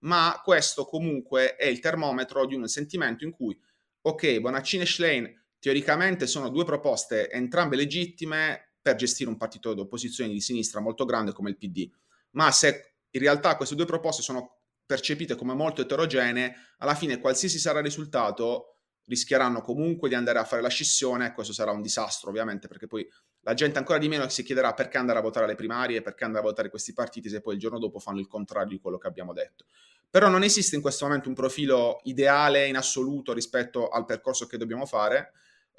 Ma 0.04 0.40
questo 0.44 0.86
comunque 0.86 1.56
è 1.56 1.66
il 1.66 1.80
termometro 1.80 2.46
di 2.46 2.56
un 2.56 2.68
sentimento 2.68 3.24
in 3.24 3.32
cui, 3.32 3.58
ok, 4.02 4.40
Bonaccini 4.40 4.84
e 4.84 4.88
Schlein 4.88 5.44
teoricamente 5.60 6.28
sono 6.28 6.50
due 6.50 6.66
proposte 6.66 7.30
entrambe 7.30 7.78
legittime 7.78 8.76
per 8.82 8.96
gestire 8.96 9.30
un 9.30 9.38
partito 9.38 9.74
d'opposizione 9.74 10.30
di 10.30 10.42
sinistra 10.42 10.82
molto 10.82 11.06
grande 11.06 11.32
come 11.32 11.52
il 11.52 11.58
PD, 11.58 11.90
ma 12.32 12.52
se 12.52 12.96
in 13.10 13.22
realtà 13.22 13.56
queste 13.56 13.76
due 13.76 13.86
proposte 13.86 14.22
sono 14.22 14.60
percepite 14.86 15.36
come 15.36 15.54
molto 15.54 15.82
eterogenee, 15.82 16.54
alla 16.80 16.96
fine 16.96 17.20
qualsiasi 17.20 17.60
sarà 17.60 17.80
il 17.80 17.86
risultato 17.86 18.80
rischieranno 19.06 19.62
comunque 19.62 20.10
di 20.10 20.16
andare 20.16 20.40
a 20.40 20.44
fare 20.44 20.62
la 20.62 20.70
scissione 20.70 21.28
e 21.28 21.34
questo 21.34 21.54
sarà 21.54 21.72
un 21.72 21.82
disastro 21.82 22.30
ovviamente 22.30 22.68
perché 22.68 22.88
poi 22.88 23.08
la 23.44 23.54
gente 23.54 23.78
ancora 23.78 24.00
di 24.00 24.08
meno 24.08 24.28
si 24.30 24.42
chiederà 24.44 24.74
perché 24.74 24.98
andare 24.98 25.20
a 25.20 25.22
votare 25.22 25.46
alle 25.46 25.56
primarie, 25.56 26.02
perché 26.02 26.24
andare 26.24 26.46
a 26.46 26.48
votare 26.48 26.70
questi 26.70 26.94
partiti 26.94 27.30
se 27.30 27.42
poi 27.42 27.56
il 27.56 27.60
giorno 27.60 27.78
dopo 27.78 28.00
fanno 28.00 28.20
il 28.20 28.28
contrario 28.28 28.70
di 28.70 28.80
quello 28.80 28.98
che 28.98 29.08
abbiamo 29.08 29.34
detto. 29.34 29.66
Però 30.10 30.30
non 30.30 30.44
esiste 30.44 30.76
in 30.76 30.82
questo 30.82 31.06
momento 31.06 31.28
un 31.28 31.36
profilo 31.36 32.00
ideale 32.04 32.68
in 32.68 32.78
assoluto 32.78 33.34
rispetto 33.34 33.90
al 33.90 34.06
percorso 34.06 34.48
che 34.48 34.58
dobbiamo 34.58 34.86
fare 34.86 35.34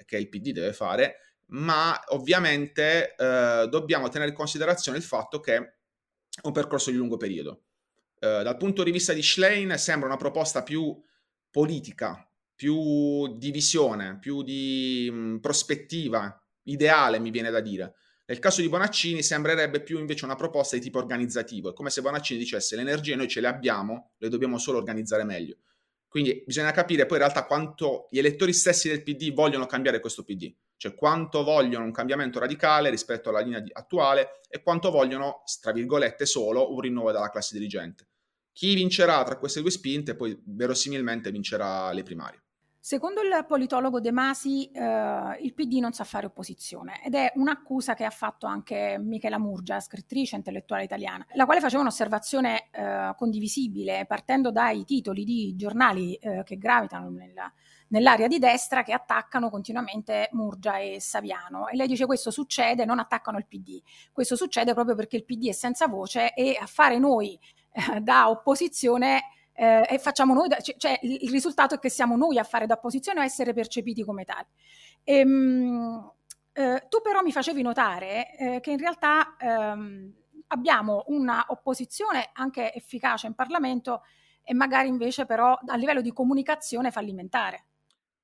che 0.05 0.19
il 0.19 0.29
PD 0.29 0.53
deve 0.53 0.73
fare, 0.73 1.21
ma 1.47 1.99
ovviamente 2.09 3.15
eh, 3.15 3.67
dobbiamo 3.71 4.09
tenere 4.09 4.31
in 4.31 4.37
considerazione 4.37 4.99
il 4.99 5.05
fatto 5.05 5.41
che 5.41 5.57
è 5.57 5.73
un 6.43 6.53
percorso 6.53 6.91
di 6.91 6.97
lungo 6.97 7.17
periodo. 7.17 7.63
Eh, 8.19 8.43
dal 8.43 8.57
punto 8.57 8.83
di 8.83 8.91
vista 8.91 9.13
di 9.13 9.23
Schlein 9.23 9.79
sembra 9.79 10.09
una 10.09 10.17
proposta 10.17 10.63
più 10.63 11.01
politica, 11.51 12.29
più 12.55 13.39
di 13.39 13.51
visione, 13.51 14.19
più 14.19 14.43
di 14.43 15.09
mh, 15.11 15.39
prospettiva, 15.39 16.44
ideale 16.65 17.19
mi 17.19 17.31
viene 17.31 17.51
da 17.51 17.61
dire. 17.61 17.95
Nel 18.27 18.39
caso 18.39 18.63
di 18.63 18.69
Bonaccini 18.69 19.23
sembrerebbe 19.23 19.83
più 19.83 19.99
invece 19.99 20.25
una 20.25 20.35
proposta 20.35 20.77
di 20.77 20.83
tipo 20.83 20.99
organizzativo, 20.99 21.71
è 21.71 21.73
come 21.75 21.91
se 21.91 22.01
Bonaccini 22.01 22.39
dicesse 22.39 22.75
le 22.75 22.83
energie 22.83 23.17
noi 23.17 23.29
ce 23.29 23.41
le 23.41 23.49
abbiamo, 23.49 24.13
le 24.19 24.29
dobbiamo 24.29 24.59
solo 24.59 24.79
organizzare 24.79 25.25
meglio. 25.25 25.57
Quindi 26.09 26.43
bisogna 26.47 26.71
capire 26.71 27.07
poi 27.07 27.19
in 27.19 27.25
realtà 27.25 27.45
quanto 27.45 28.07
gli 28.09 28.19
elettori 28.19 28.53
stessi 28.53 28.89
del 28.89 29.03
PD 29.03 29.33
vogliono 29.33 29.67
cambiare 29.67 29.99
questo 29.99 30.23
PD, 30.23 30.55
cioè 30.77 30.95
quanto 30.95 31.43
vogliono 31.43 31.85
un 31.85 31.91
cambiamento 31.91 32.39
radicale 32.39 32.89
rispetto 32.89 33.31
alla 33.31 33.41
linea 33.41 33.63
attuale 33.73 34.41
e 34.49 34.63
quanto 34.63 34.91
vogliono, 34.91 35.43
tra 35.61 35.73
virgolette, 35.73 36.25
solo 36.25 36.73
un 36.73 36.81
rinnovo 36.81 37.11
dalla 37.11 37.31
classe 37.31 37.59
dirigente. 37.59 38.07
Chi 38.53 38.75
vincerà 38.75 39.23
tra 39.25 39.37
queste 39.37 39.61
due 39.61 39.73
spinte 39.73 40.15
poi 40.15 40.41
verosimilmente 40.47 41.33
vincerà 41.33 41.93
le 41.93 42.05
primarie. 42.05 42.44
Secondo 42.87 43.23
il 43.23 43.47
politologo 43.49 43.99
De 43.99 44.13
Masi, 44.13 44.71
eh, 44.71 45.39
il 45.41 45.55
PD 45.55 45.79
non 45.79 45.95
sa 45.95 46.05
fare 46.05 46.27
opposizione 46.27 47.03
ed 47.03 47.15
è 47.15 47.33
un'accusa 47.37 47.95
che 47.95 48.05
ha 48.05 48.11
fatto 48.11 48.45
anche 48.45 48.99
Michela 49.01 49.39
Murgia, 49.39 49.81
scrittrice 49.81 50.37
intellettuale 50.37 50.85
italiana, 50.85 51.27
la 51.33 51.47
quale 51.47 51.61
faceva 51.61 51.81
un'osservazione 51.81 52.69
eh, 52.71 53.15
condivisibile 53.17 54.05
partendo 54.07 54.53
dai 54.53 54.85
titoli 54.85 55.25
di 55.25 55.55
giornali 55.57 56.17
eh, 56.17 56.43
che 56.45 56.59
gravitano 56.59 57.09
nella, 57.09 57.51
nell'area 57.89 58.27
di 58.27 58.39
destra 58.39 58.83
che 58.83 58.93
attaccano 58.93 59.49
continuamente 59.49 60.29
Murgia 60.33 60.77
e 60.77 61.01
Saviano. 61.01 61.69
E 61.69 61.77
lei 61.77 61.87
dice 61.87 62.05
questo 62.05 62.31
succede, 62.31 62.85
non 62.85 62.99
attaccano 62.99 63.39
il 63.39 63.47
PD, 63.47 63.81
questo 64.13 64.37
succede 64.37 64.75
proprio 64.75 64.95
perché 64.95 65.17
il 65.17 65.25
PD 65.25 65.49
è 65.49 65.53
senza 65.53 65.87
voce 65.87 66.35
e 66.35 66.59
a 66.61 66.67
fare 66.67 66.99
noi 66.99 67.41
eh, 67.73 68.03
da 68.03 68.29
opposizione 68.29 69.23
eh, 69.55 69.87
e 69.89 69.99
facciamo 69.99 70.35
noi, 70.35 70.49
da, 70.49 70.59
cioè 70.61 70.99
il, 71.03 71.19
il, 71.23 71.31
risultato 71.31 71.77
è 71.77 71.79
che 71.79 71.89
siamo 71.89 72.17
noi 72.17 72.39
a 72.39 72.45
fare 72.45 72.67
da 72.67 72.75
opposizione 72.75 73.21
o 73.21 73.23
a 73.23 73.27
essere 73.27 73.53
percepiti 73.53 74.03
come 74.03 74.25
tali. 74.25 74.47
Ehm, 75.05 76.13
eh, 76.53 76.87
tu 76.89 77.01
però 77.01 77.23
mi 77.23 77.33
facevi 77.33 77.63
notare 77.63 78.37
eh, 78.37 78.61
che 78.61 78.71
in 78.71 78.79
realtà 78.79 79.37
ehm, 79.39 80.13
abbiamo 80.49 81.05
una 81.09 81.45
opposizione 81.49 82.31
anche 82.33 82.73
efficace 82.73 83.27
in 83.27 83.35
Parlamento 83.35 84.03
e 84.43 84.55
magari 84.55 84.89
invece 84.89 85.25
però 85.25 85.59
a 85.67 85.77
livello 85.77 86.01
di 86.01 86.13
comunicazione 86.13 86.91
fallimentare. 86.91 87.67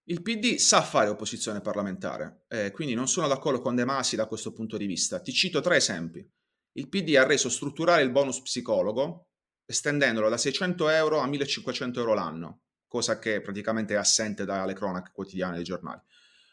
Il 0.04 0.22
PD 0.22 0.56
sa 0.56 0.82
fare 0.82 1.08
opposizione 1.08 1.60
parlamentare, 1.60 2.44
eh, 2.48 2.70
quindi 2.72 2.94
non 2.94 3.06
sono 3.06 3.28
d'accordo 3.28 3.60
con 3.60 3.76
De 3.76 3.84
Masi 3.84 4.16
da 4.16 4.26
questo 4.26 4.52
punto 4.52 4.76
di 4.76 4.86
vista. 4.86 5.20
Ti 5.20 5.32
cito 5.32 5.60
tre 5.60 5.76
esempi. 5.76 6.28
Il 6.72 6.88
PD 6.88 7.16
ha 7.16 7.24
reso 7.24 7.48
strutturale 7.48 8.02
il 8.02 8.10
bonus 8.10 8.42
psicologo, 8.42 9.29
estendendolo 9.70 10.28
da 10.28 10.36
600 10.36 10.88
euro 10.88 11.20
a 11.20 11.26
1500 11.26 12.00
euro 12.00 12.14
l'anno, 12.14 12.60
cosa 12.88 13.18
che 13.18 13.40
praticamente 13.40 13.94
è 13.94 13.96
assente 13.96 14.44
dalle 14.44 14.74
cronache 14.74 15.12
quotidiane 15.14 15.54
dei 15.54 15.64
giornali. 15.64 16.00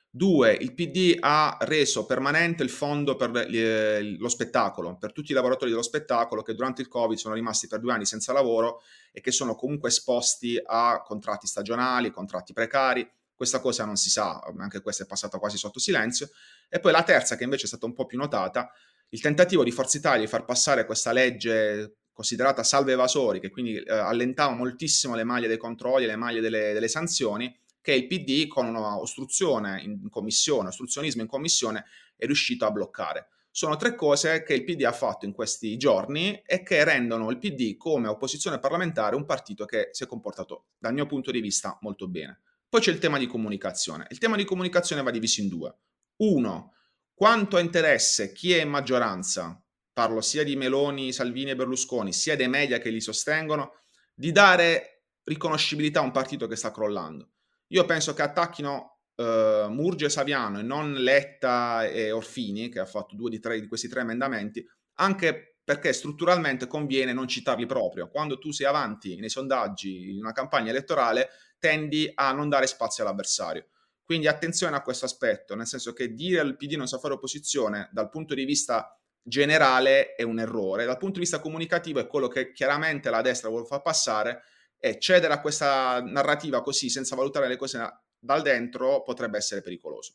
Due, 0.09 0.53
il 0.53 0.73
PD 0.73 1.17
ha 1.19 1.57
reso 1.61 2.05
permanente 2.05 2.63
il 2.63 2.69
fondo 2.69 3.15
per 3.15 3.29
lo 3.29 4.29
spettacolo, 4.29 4.97
per 4.97 5.11
tutti 5.11 5.31
i 5.31 5.35
lavoratori 5.35 5.69
dello 5.69 5.83
spettacolo 5.83 6.41
che 6.41 6.53
durante 6.53 6.81
il 6.81 6.87
Covid 6.87 7.17
sono 7.17 7.33
rimasti 7.33 7.67
per 7.67 7.79
due 7.79 7.91
anni 7.91 8.05
senza 8.05 8.33
lavoro 8.33 8.81
e 9.11 9.19
che 9.19 9.31
sono 9.31 9.55
comunque 9.55 9.89
esposti 9.89 10.59
a 10.63 11.01
contratti 11.03 11.45
stagionali, 11.45 12.11
contratti 12.11 12.53
precari. 12.53 13.07
Questa 13.35 13.59
cosa 13.59 13.85
non 13.85 13.95
si 13.95 14.09
sa, 14.09 14.39
anche 14.57 14.81
questa 14.81 15.03
è 15.03 15.05
passata 15.05 15.37
quasi 15.37 15.57
sotto 15.57 15.77
silenzio. 15.77 16.29
E 16.69 16.79
poi 16.79 16.91
la 16.91 17.03
terza, 17.03 17.35
che 17.35 17.43
invece 17.43 17.65
è 17.65 17.67
stata 17.67 17.85
un 17.85 17.93
po' 17.93 18.05
più 18.05 18.17
notata, 18.17 18.71
il 19.09 19.21
tentativo 19.21 19.63
di 19.63 19.71
Forza 19.71 19.97
Italia 19.97 20.21
di 20.21 20.27
far 20.27 20.45
passare 20.45 20.85
questa 20.85 21.11
legge 21.11 21.97
considerata 22.17 22.63
salve 22.63 22.93
evasori, 22.93 23.39
che 23.39 23.51
quindi 23.51 23.75
eh, 23.75 23.93
allentava 23.93 24.51
moltissimo 24.55 25.13
le 25.13 25.23
maglie 25.23 25.47
dei 25.47 25.57
controlli, 25.57 26.07
le 26.07 26.15
maglie 26.15 26.41
delle, 26.41 26.73
delle 26.73 26.87
sanzioni, 26.87 27.55
che 27.79 27.93
il 27.93 28.07
PD 28.07 28.47
con 28.47 28.65
una 28.65 28.99
ostruzione 28.99 29.83
in 29.83 30.09
commissione, 30.09 30.69
ostruzionismo 30.69 31.21
in 31.21 31.27
commissione, 31.27 31.85
è 32.15 32.25
riuscito 32.25 32.65
a 32.65 32.71
bloccare. 32.71 33.27
Sono 33.51 33.75
tre 33.75 33.93
cose 33.93 34.41
che 34.41 34.55
il 34.55 34.63
PD 34.63 34.81
ha 34.85 34.91
fatto 34.91 35.25
in 35.25 35.31
questi 35.31 35.77
giorni 35.77 36.41
e 36.43 36.63
che 36.63 36.83
rendono 36.83 37.29
il 37.29 37.37
PD 37.37 37.77
come 37.77 38.07
opposizione 38.07 38.57
parlamentare 38.57 39.15
un 39.15 39.23
partito 39.23 39.65
che 39.65 39.89
si 39.91 40.03
è 40.03 40.07
comportato, 40.07 40.69
dal 40.79 40.95
mio 40.95 41.05
punto 41.05 41.29
di 41.29 41.39
vista, 41.39 41.77
molto 41.81 42.07
bene. 42.07 42.41
Poi 42.67 42.81
c'è 42.81 42.89
il 42.89 42.97
tema 42.97 43.19
di 43.19 43.27
comunicazione. 43.27 44.07
Il 44.09 44.17
tema 44.17 44.35
di 44.35 44.43
comunicazione 44.43 45.03
va 45.03 45.11
diviso 45.11 45.41
in 45.41 45.49
due. 45.49 45.71
Uno, 46.15 46.73
quanto 47.13 47.57
ha 47.57 47.59
interesse 47.59 48.31
chi 48.31 48.53
è 48.53 48.61
in 48.63 48.69
maggioranza 48.69 49.61
parlo 49.97 50.21
sia 50.21 50.43
di 50.43 50.55
Meloni, 50.55 51.11
Salvini 51.11 51.49
e 51.49 51.55
Berlusconi, 51.55 52.13
sia 52.13 52.35
dei 52.35 52.47
media 52.47 52.77
che 52.77 52.91
li 52.91 53.01
sostengono, 53.01 53.79
di 54.13 54.31
dare 54.31 55.05
riconoscibilità 55.23 56.01
a 56.01 56.03
un 56.03 56.11
partito 56.11 56.45
che 56.45 56.55
sta 56.55 56.69
crollando. 56.69 57.31
Io 57.69 57.83
penso 57.85 58.13
che 58.13 58.21
attacchino 58.21 58.99
uh, 59.15 59.23
Murgia 59.69 60.05
e 60.05 60.09
Saviano 60.09 60.59
e 60.59 60.61
non 60.61 60.93
Letta 60.93 61.87
e 61.87 62.11
Orfini, 62.11 62.69
che 62.69 62.77
ha 62.77 62.85
fatto 62.85 63.15
due 63.15 63.31
di, 63.31 63.39
tre, 63.39 63.59
di 63.59 63.65
questi 63.65 63.87
tre 63.87 64.01
emendamenti, 64.01 64.63
anche 64.97 65.57
perché 65.63 65.91
strutturalmente 65.93 66.67
conviene 66.67 67.11
non 67.11 67.27
citarli 67.27 67.65
proprio. 67.65 68.07
Quando 68.07 68.37
tu 68.37 68.51
sei 68.51 68.67
avanti 68.67 69.15
nei 69.15 69.29
sondaggi, 69.29 70.11
in 70.11 70.19
una 70.19 70.31
campagna 70.31 70.69
elettorale, 70.69 71.29
tendi 71.57 72.11
a 72.13 72.31
non 72.33 72.49
dare 72.49 72.67
spazio 72.67 73.03
all'avversario. 73.03 73.65
Quindi 74.03 74.27
attenzione 74.27 74.75
a 74.75 74.83
questo 74.83 75.05
aspetto, 75.05 75.55
nel 75.55 75.65
senso 75.65 75.91
che 75.91 76.13
dire 76.13 76.39
al 76.39 76.55
PD 76.55 76.73
non 76.73 76.87
sa 76.87 76.99
fare 76.99 77.15
opposizione 77.15 77.89
dal 77.91 78.09
punto 78.09 78.35
di 78.35 78.45
vista 78.45 78.96
generale 79.21 80.15
è 80.15 80.23
un 80.23 80.39
errore. 80.39 80.85
Dal 80.85 80.97
punto 80.97 81.15
di 81.15 81.21
vista 81.21 81.39
comunicativo 81.39 81.99
è 81.99 82.07
quello 82.07 82.27
che 82.27 82.51
chiaramente 82.51 83.09
la 83.09 83.21
destra 83.21 83.49
vuole 83.49 83.65
far 83.65 83.81
passare 83.81 84.43
e 84.79 84.99
cedere 84.99 85.33
a 85.33 85.41
questa 85.41 86.01
narrativa 86.01 86.61
così 86.61 86.89
senza 86.89 87.15
valutare 87.15 87.47
le 87.47 87.57
cose 87.57 87.79
dal 88.19 88.41
dentro 88.41 89.03
potrebbe 89.03 89.37
essere 89.37 89.61
pericoloso. 89.61 90.13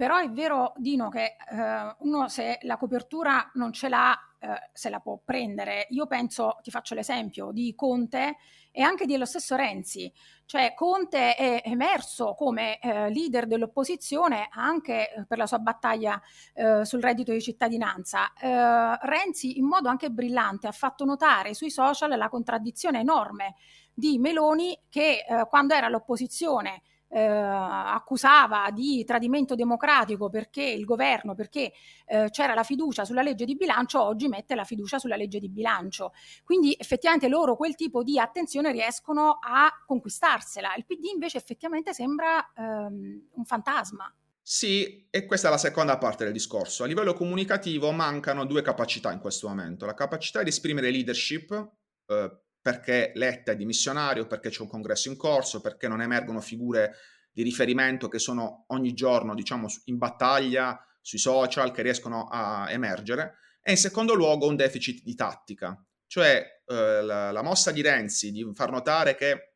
Però 0.00 0.16
è 0.16 0.30
vero, 0.30 0.72
Dino, 0.76 1.10
che 1.10 1.36
eh, 1.50 1.94
uno 1.98 2.26
se 2.28 2.58
la 2.62 2.78
copertura 2.78 3.50
non 3.56 3.70
ce 3.70 3.90
l'ha, 3.90 4.18
eh, 4.38 4.70
se 4.72 4.88
la 4.88 4.98
può 4.98 5.20
prendere. 5.22 5.88
Io 5.90 6.06
penso, 6.06 6.56
ti 6.62 6.70
faccio 6.70 6.94
l'esempio 6.94 7.50
di 7.52 7.74
Conte 7.74 8.36
e 8.70 8.80
anche 8.80 9.04
dello 9.04 9.26
stesso 9.26 9.56
Renzi. 9.56 10.10
Cioè 10.46 10.72
Conte 10.72 11.34
è 11.34 11.60
emerso 11.66 12.32
come 12.32 12.78
eh, 12.78 13.10
leader 13.10 13.46
dell'opposizione 13.46 14.48
anche 14.50 15.12
eh, 15.12 15.26
per 15.26 15.36
la 15.36 15.46
sua 15.46 15.58
battaglia 15.58 16.18
eh, 16.54 16.82
sul 16.86 17.02
reddito 17.02 17.32
di 17.32 17.42
cittadinanza. 17.42 18.32
Eh, 18.32 18.96
Renzi 19.02 19.58
in 19.58 19.66
modo 19.66 19.90
anche 19.90 20.08
brillante 20.08 20.66
ha 20.66 20.72
fatto 20.72 21.04
notare 21.04 21.52
sui 21.52 21.68
social 21.68 22.16
la 22.16 22.30
contraddizione 22.30 23.00
enorme 23.00 23.56
di 23.92 24.16
Meloni 24.16 24.80
che 24.88 25.26
quando 25.50 25.74
era 25.74 25.88
all'opposizione 25.88 26.80
eh, 27.10 27.20
accusava 27.20 28.70
di 28.70 29.04
tradimento 29.04 29.54
democratico 29.54 30.28
perché 30.28 30.62
il 30.62 30.84
governo, 30.84 31.34
perché 31.34 31.72
eh, 32.06 32.28
c'era 32.30 32.54
la 32.54 32.62
fiducia 32.62 33.04
sulla 33.04 33.22
legge 33.22 33.44
di 33.44 33.56
bilancio, 33.56 34.00
oggi 34.02 34.28
mette 34.28 34.54
la 34.54 34.64
fiducia 34.64 34.98
sulla 34.98 35.16
legge 35.16 35.40
di 35.40 35.48
bilancio. 35.48 36.12
Quindi 36.44 36.74
effettivamente 36.78 37.28
loro 37.28 37.56
quel 37.56 37.74
tipo 37.74 38.02
di 38.02 38.18
attenzione 38.18 38.70
riescono 38.70 39.38
a 39.40 39.70
conquistarsela. 39.84 40.74
Il 40.76 40.86
PD 40.86 41.06
invece 41.12 41.38
effettivamente 41.38 41.92
sembra 41.92 42.52
ehm, 42.56 43.28
un 43.32 43.44
fantasma. 43.44 44.12
Sì, 44.42 45.06
e 45.10 45.26
questa 45.26 45.48
è 45.48 45.50
la 45.50 45.58
seconda 45.58 45.98
parte 45.98 46.24
del 46.24 46.32
discorso. 46.32 46.82
A 46.82 46.86
livello 46.86 47.12
comunicativo 47.12 47.90
mancano 47.92 48.44
due 48.46 48.62
capacità 48.62 49.12
in 49.12 49.20
questo 49.20 49.46
momento. 49.48 49.86
La 49.86 49.94
capacità 49.94 50.42
di 50.42 50.48
esprimere 50.48 50.90
leadership, 50.90 51.70
eh, 52.06 52.40
perché 52.60 53.12
Letta 53.14 53.52
è 53.52 53.56
dimissionario, 53.56 54.26
perché 54.26 54.50
c'è 54.50 54.62
un 54.62 54.68
congresso 54.68 55.08
in 55.08 55.16
corso, 55.16 55.60
perché 55.60 55.88
non 55.88 56.02
emergono 56.02 56.40
figure 56.40 56.96
di 57.32 57.42
riferimento 57.42 58.08
che 58.08 58.18
sono 58.18 58.64
ogni 58.68 58.92
giorno, 58.92 59.34
diciamo, 59.34 59.66
in 59.84 59.98
battaglia 59.98 60.78
sui 61.00 61.18
social, 61.18 61.72
che 61.72 61.82
riescono 61.82 62.28
a 62.30 62.70
emergere, 62.70 63.36
e 63.62 63.72
in 63.72 63.76
secondo 63.76 64.14
luogo 64.14 64.46
un 64.46 64.56
deficit 64.56 65.02
di 65.02 65.14
tattica, 65.14 65.82
cioè 66.06 66.62
eh, 66.66 67.02
la, 67.02 67.30
la 67.30 67.42
mossa 67.42 67.70
di 67.70 67.82
Renzi 67.82 68.30
di 68.30 68.48
far 68.54 68.70
notare 68.70 69.14
che 69.14 69.54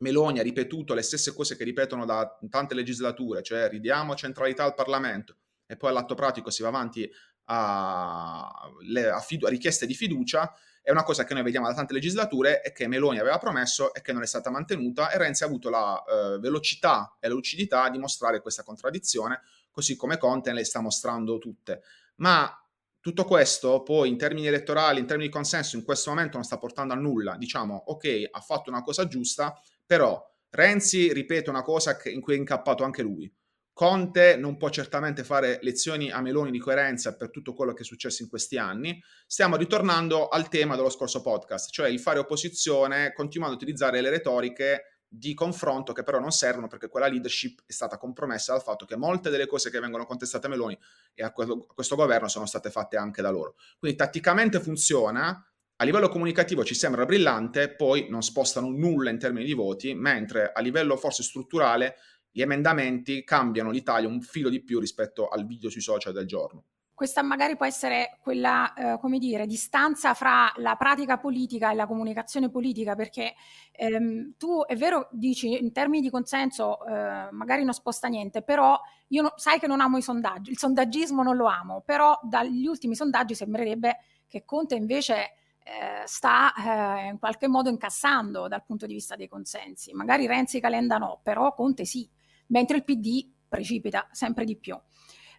Meloni 0.00 0.40
ha 0.40 0.42
ripetuto 0.42 0.94
le 0.94 1.02
stesse 1.02 1.32
cose 1.32 1.56
che 1.56 1.64
ripetono 1.64 2.04
da 2.04 2.38
tante 2.50 2.74
legislature, 2.74 3.42
cioè 3.42 3.68
ridiamo 3.68 4.14
centralità 4.14 4.64
al 4.64 4.74
Parlamento 4.74 5.36
e 5.66 5.76
poi 5.76 5.90
all'atto 5.90 6.14
pratico 6.14 6.50
si 6.50 6.62
va 6.62 6.68
avanti 6.68 7.08
a, 7.44 8.48
a, 8.48 9.20
fidu- 9.20 9.46
a 9.46 9.50
richieste 9.50 9.86
di 9.86 9.94
fiducia, 9.94 10.52
è 10.82 10.90
una 10.90 11.04
cosa 11.04 11.24
che 11.24 11.32
noi 11.32 11.44
vediamo 11.44 11.68
da 11.68 11.74
tante 11.74 11.92
legislature 11.92 12.60
e 12.60 12.72
che 12.72 12.88
Meloni 12.88 13.20
aveva 13.20 13.38
promesso 13.38 13.94
e 13.94 14.02
che 14.02 14.12
non 14.12 14.22
è 14.22 14.26
stata 14.26 14.50
mantenuta 14.50 15.10
e 15.10 15.18
Renzi 15.18 15.44
ha 15.44 15.46
avuto 15.46 15.70
la 15.70 16.02
eh, 16.02 16.38
velocità 16.40 17.16
e 17.20 17.28
la 17.28 17.34
lucidità 17.34 17.88
di 17.88 17.98
mostrare 17.98 18.40
questa 18.40 18.64
contraddizione, 18.64 19.42
così 19.70 19.94
come 19.94 20.18
Conte 20.18 20.52
le 20.52 20.64
sta 20.64 20.80
mostrando 20.80 21.38
tutte. 21.38 21.82
Ma 22.16 22.52
tutto 23.00 23.24
questo 23.24 23.82
poi 23.82 24.08
in 24.08 24.16
termini 24.16 24.48
elettorali, 24.48 24.98
in 24.98 25.06
termini 25.06 25.28
di 25.28 25.34
consenso, 25.34 25.76
in 25.76 25.84
questo 25.84 26.10
momento 26.10 26.36
non 26.36 26.44
sta 26.44 26.58
portando 26.58 26.94
a 26.94 26.96
nulla. 26.96 27.36
Diciamo, 27.36 27.84
ok, 27.86 28.28
ha 28.30 28.40
fatto 28.40 28.68
una 28.68 28.82
cosa 28.82 29.06
giusta, 29.06 29.56
però 29.86 30.20
Renzi 30.50 31.12
ripete 31.12 31.48
una 31.48 31.62
cosa 31.62 31.96
in 32.04 32.20
cui 32.20 32.34
è 32.34 32.38
incappato 32.38 32.84
anche 32.84 33.02
lui. 33.02 33.32
Conte 33.72 34.36
non 34.36 34.58
può 34.58 34.68
certamente 34.68 35.24
fare 35.24 35.58
lezioni 35.62 36.10
a 36.10 36.20
Meloni 36.20 36.50
di 36.50 36.58
coerenza 36.58 37.16
per 37.16 37.30
tutto 37.30 37.54
quello 37.54 37.72
che 37.72 37.82
è 37.82 37.86
successo 37.86 38.22
in 38.22 38.28
questi 38.28 38.58
anni. 38.58 39.02
Stiamo 39.26 39.56
ritornando 39.56 40.28
al 40.28 40.48
tema 40.48 40.76
dello 40.76 40.90
scorso 40.90 41.22
podcast, 41.22 41.70
cioè 41.70 41.88
il 41.88 41.98
fare 41.98 42.18
opposizione 42.18 43.12
continuando 43.14 43.54
a 43.54 43.58
utilizzare 43.58 44.00
le 44.00 44.10
retoriche 44.10 44.92
di 45.14 45.34
confronto 45.34 45.92
che 45.92 46.02
però 46.02 46.18
non 46.18 46.32
servono 46.32 46.68
perché 46.68 46.88
quella 46.88 47.06
leadership 47.06 47.60
è 47.66 47.72
stata 47.72 47.98
compromessa 47.98 48.52
dal 48.52 48.62
fatto 48.62 48.86
che 48.86 48.96
molte 48.96 49.28
delle 49.28 49.46
cose 49.46 49.70
che 49.70 49.78
vengono 49.78 50.06
contestate 50.06 50.46
a 50.46 50.48
Meloni 50.50 50.78
e 51.12 51.22
a 51.22 51.32
questo, 51.32 51.66
a 51.68 51.74
questo 51.74 51.96
governo 51.96 52.28
sono 52.28 52.46
state 52.46 52.70
fatte 52.70 52.96
anche 52.96 53.20
da 53.20 53.30
loro. 53.30 53.56
Quindi 53.78 53.96
tatticamente 53.96 54.58
funziona, 54.58 55.46
a 55.76 55.84
livello 55.84 56.08
comunicativo 56.08 56.64
ci 56.64 56.74
sembra 56.74 57.04
brillante, 57.04 57.74
poi 57.74 58.06
non 58.08 58.22
spostano 58.22 58.70
nulla 58.70 59.10
in 59.10 59.18
termini 59.18 59.44
di 59.44 59.52
voti, 59.52 59.94
mentre 59.94 60.50
a 60.52 60.60
livello 60.60 60.96
forse 60.96 61.22
strutturale 61.22 61.96
gli 62.32 62.40
emendamenti 62.40 63.22
cambiano 63.24 63.70
l'Italia 63.70 64.08
un 64.08 64.22
filo 64.22 64.48
di 64.48 64.62
più 64.62 64.80
rispetto 64.80 65.28
al 65.28 65.46
video 65.46 65.68
sui 65.68 65.82
social 65.82 66.14
del 66.14 66.26
giorno. 66.26 66.64
questa 66.94 67.22
magari 67.22 67.56
può 67.56 67.66
essere 67.66 68.18
quella, 68.22 68.74
eh, 68.74 68.98
come 69.00 69.18
dire, 69.18 69.46
distanza 69.46 70.14
fra 70.14 70.52
la 70.56 70.76
pratica 70.76 71.18
politica 71.18 71.72
e 71.72 71.74
la 71.74 71.86
comunicazione 71.86 72.48
politica, 72.48 72.94
perché 72.94 73.34
ehm, 73.72 74.34
tu 74.38 74.62
è 74.64 74.76
vero, 74.76 75.08
dici 75.10 75.58
in 75.58 75.72
termini 75.72 76.00
di 76.00 76.10
consenso 76.10 76.84
eh, 76.86 77.28
magari 77.32 77.64
non 77.64 77.72
sposta 77.72 78.06
niente, 78.06 78.42
però 78.42 78.80
io 79.08 79.22
no, 79.22 79.32
sai 79.36 79.58
che 79.58 79.66
non 79.66 79.80
amo 79.80 79.96
i 79.96 80.02
sondaggi, 80.02 80.50
il 80.50 80.58
sondaggismo 80.58 81.24
non 81.24 81.36
lo 81.36 81.46
amo, 81.46 81.82
però 81.84 82.16
dagli 82.22 82.66
ultimi 82.66 82.94
sondaggi 82.94 83.34
sembrerebbe 83.34 83.98
che 84.28 84.44
Conte 84.44 84.76
invece 84.76 85.32
eh, 85.64 86.06
sta 86.06 86.52
eh, 86.54 87.08
in 87.08 87.18
qualche 87.18 87.48
modo 87.48 87.68
incassando 87.68 88.48
dal 88.48 88.64
punto 88.64 88.86
di 88.86 88.94
vista 88.94 89.16
dei 89.16 89.28
consensi. 89.28 89.92
Magari 89.92 90.26
Renzi 90.26 90.58
e 90.58 90.60
Calenda 90.60 90.98
no, 90.98 91.20
però 91.22 91.52
Conte 91.52 91.84
sì, 91.84 92.08
mentre 92.46 92.76
il 92.76 92.84
PD 92.84 93.28
precipita 93.48 94.08
sempre 94.10 94.44
di 94.44 94.56
più. 94.56 94.78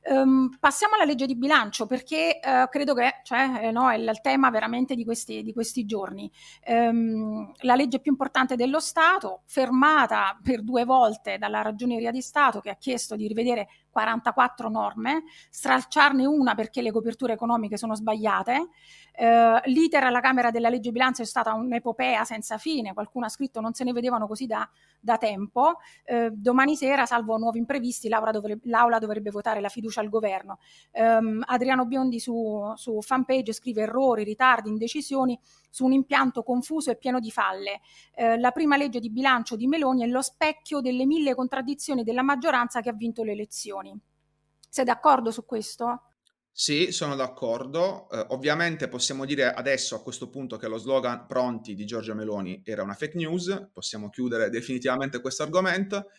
Um, 0.05 0.49
passiamo 0.59 0.95
alla 0.95 1.05
legge 1.05 1.25
di 1.25 1.37
bilancio 1.37 1.85
perché 1.85 2.41
uh, 2.43 2.67
credo 2.67 2.93
che 2.93 3.21
cioè, 3.23 3.67
eh, 3.67 3.71
no, 3.71 3.89
è 3.89 3.95
il 3.95 4.19
tema 4.21 4.49
veramente 4.49 4.95
di 4.95 5.05
questi, 5.05 5.43
di 5.43 5.53
questi 5.53 5.85
giorni. 5.85 6.29
Um, 6.67 7.53
la 7.61 7.75
legge 7.75 8.01
più 8.01 8.11
importante 8.11 8.57
dello 8.57 8.81
Stato, 8.81 9.43
fermata 9.45 10.37
per 10.43 10.61
due 10.61 10.83
volte 10.83 11.37
dalla 11.37 11.61
Ragioneria 11.61 12.11
di 12.11 12.21
Stato 12.21 12.59
che 12.59 12.69
ha 12.69 12.75
chiesto 12.75 13.15
di 13.15 13.27
rivedere 13.27 13.69
44 13.93 14.69
norme, 14.69 15.23
stralciarne 15.49 16.25
una 16.25 16.55
perché 16.55 16.81
le 16.81 16.91
coperture 16.91 17.33
economiche 17.33 17.77
sono 17.77 17.95
sbagliate. 17.95 18.67
Uh, 19.15 19.59
l'iter 19.65 20.03
alla 20.03 20.21
Camera 20.21 20.49
della 20.49 20.69
legge 20.69 20.91
bilancio 20.91 21.21
è 21.21 21.25
stata 21.25 21.53
un'epopea 21.53 22.23
senza 22.23 22.57
fine, 22.57 22.93
qualcuno 22.93 23.27
ha 23.27 23.29
scritto 23.29 23.61
non 23.61 23.73
se 23.73 23.83
ne 23.83 23.93
vedevano 23.93 24.25
così 24.25 24.47
da, 24.47 24.67
da 24.99 25.17
tempo. 25.17 25.75
Uh, 26.05 26.29
domani 26.31 26.75
sera, 26.75 27.05
salvo 27.05 27.37
nuovi 27.37 27.59
imprevisti, 27.59 28.09
dovrebbe, 28.09 28.67
l'Aula 28.67 28.97
dovrebbe 28.97 29.29
votare 29.29 29.61
la 29.61 29.69
fiducia 29.69 30.01
al 30.01 30.09
governo. 30.09 30.57
Um, 30.93 31.43
Adriano 31.45 31.85
Biondi 31.85 32.19
su, 32.19 32.73
su 32.75 32.99
fanpage 33.01 33.53
scrive 33.53 33.83
errori, 33.83 34.23
ritardi, 34.23 34.69
indecisioni 34.69 35.39
su 35.69 35.85
un 35.85 35.91
impianto 35.91 36.41
confuso 36.41 36.89
e 36.89 36.95
pieno 36.95 37.19
di 37.19 37.29
falle. 37.29 37.81
Uh, 38.15 38.39
la 38.39 38.49
prima 38.49 38.77
legge 38.77 38.99
di 38.99 39.11
bilancio 39.11 39.55
di 39.55 39.67
Meloni 39.67 40.01
è 40.01 40.07
lo 40.07 40.23
specchio 40.23 40.81
delle 40.81 41.05
mille 41.05 41.35
contraddizioni 41.35 42.03
della 42.03 42.23
maggioranza 42.23 42.81
che 42.81 42.89
ha 42.89 42.93
vinto 42.93 43.23
le 43.23 43.33
elezioni. 43.33 43.82
Sei 44.73 44.85
d'accordo 44.85 45.29
su 45.29 45.45
questo? 45.45 46.15
Sì, 46.51 46.91
sono 46.91 47.15
d'accordo. 47.15 48.09
Eh, 48.09 48.25
ovviamente 48.29 48.87
possiamo 48.87 49.23
dire 49.23 49.53
adesso 49.53 49.93
a 49.93 50.01
questo 50.01 50.31
punto 50.31 50.57
che 50.57 50.67
lo 50.67 50.79
slogan 50.79 51.27
pronti 51.27 51.75
di 51.75 51.85
Giorgia 51.85 52.15
Meloni 52.15 52.63
era 52.65 52.81
una 52.81 52.95
fake 52.95 53.15
news, 53.15 53.69
possiamo 53.71 54.09
chiudere 54.09 54.49
definitivamente 54.49 55.21
questo 55.21 55.43
argomento. 55.43 56.09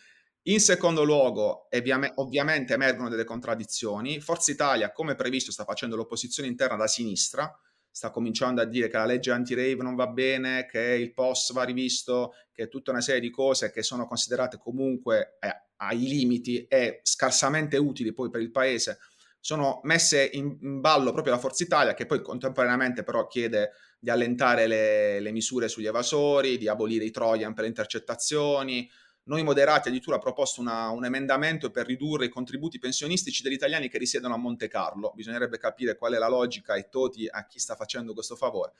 In 0.43 0.61
secondo 0.61 1.03
luogo, 1.03 1.67
ovviamente 2.15 2.75
emergono 2.75 3.09
delle 3.09 3.25
contraddizioni. 3.25 4.21
Forza 4.21 4.51
Italia, 4.51 4.93
come 4.93 5.15
previsto, 5.15 5.51
sta 5.51 5.65
facendo 5.65 5.97
l'opposizione 5.97 6.47
interna 6.47 6.77
da 6.77 6.87
sinistra, 6.87 7.53
sta 7.95 8.09
cominciando 8.09 8.59
a 8.59 8.65
dire 8.65 8.89
che 8.89 8.97
la 8.97 9.05
legge 9.05 9.31
anti-rave 9.31 9.81
non 9.81 9.95
va 9.95 10.07
bene, 10.07 10.65
che 10.69 10.81
il 10.81 11.13
POS 11.13 11.53
va 11.53 11.63
rivisto, 11.63 12.33
che 12.51 12.67
tutta 12.67 12.91
una 12.91 12.99
serie 12.99 13.21
di 13.21 13.29
cose 13.29 13.71
che 13.71 13.83
sono 13.83 14.05
considerate 14.05 14.57
comunque 14.57 15.37
eh, 15.39 15.67
ai 15.77 15.99
limiti 15.99 16.65
e 16.67 16.99
scarsamente 17.03 17.77
utili 17.77 18.11
poi 18.11 18.29
per 18.29 18.41
il 18.41 18.51
Paese 18.51 18.99
sono 19.39 19.79
messe 19.83 20.29
in, 20.33 20.57
in, 20.59 20.81
ballo 20.81 21.13
proprio 21.13 21.35
da 21.35 21.39
Forza 21.39 21.63
Italia, 21.63 21.93
che 21.93 22.05
poi 22.05 22.21
contemporaneamente 22.21 23.03
però 23.03 23.27
chiede 23.27 23.71
di 23.97 24.09
allentare 24.09 24.67
le, 24.67 25.21
le 25.21 25.31
misure 25.31 25.69
sugli 25.69 25.87
evasori, 25.87 26.57
di 26.57 26.67
abolire 26.67 27.05
i 27.05 27.11
Trojan 27.11 27.53
per 27.53 27.63
le 27.63 27.69
intercettazioni, 27.69 28.91
noi 29.25 29.43
moderati 29.43 29.87
addirittura 29.87 30.17
ha 30.17 30.19
proposto 30.19 30.61
una, 30.61 30.89
un 30.89 31.05
emendamento 31.05 31.71
per 31.71 31.85
ridurre 31.85 32.25
i 32.25 32.29
contributi 32.29 32.79
pensionistici 32.79 33.41
degli 33.41 33.53
italiani 33.53 33.89
che 33.89 33.97
risiedono 33.97 34.33
a 34.33 34.37
Monte 34.37 34.67
Carlo. 34.67 35.13
Bisognerebbe 35.15 35.57
capire 35.57 35.97
qual 35.97 36.13
è 36.13 36.17
la 36.17 36.27
logica 36.27 36.75
e 36.75 36.89
toti 36.89 37.27
a 37.27 37.45
chi 37.47 37.59
sta 37.59 37.75
facendo 37.75 38.13
questo 38.13 38.35
favore. 38.35 38.73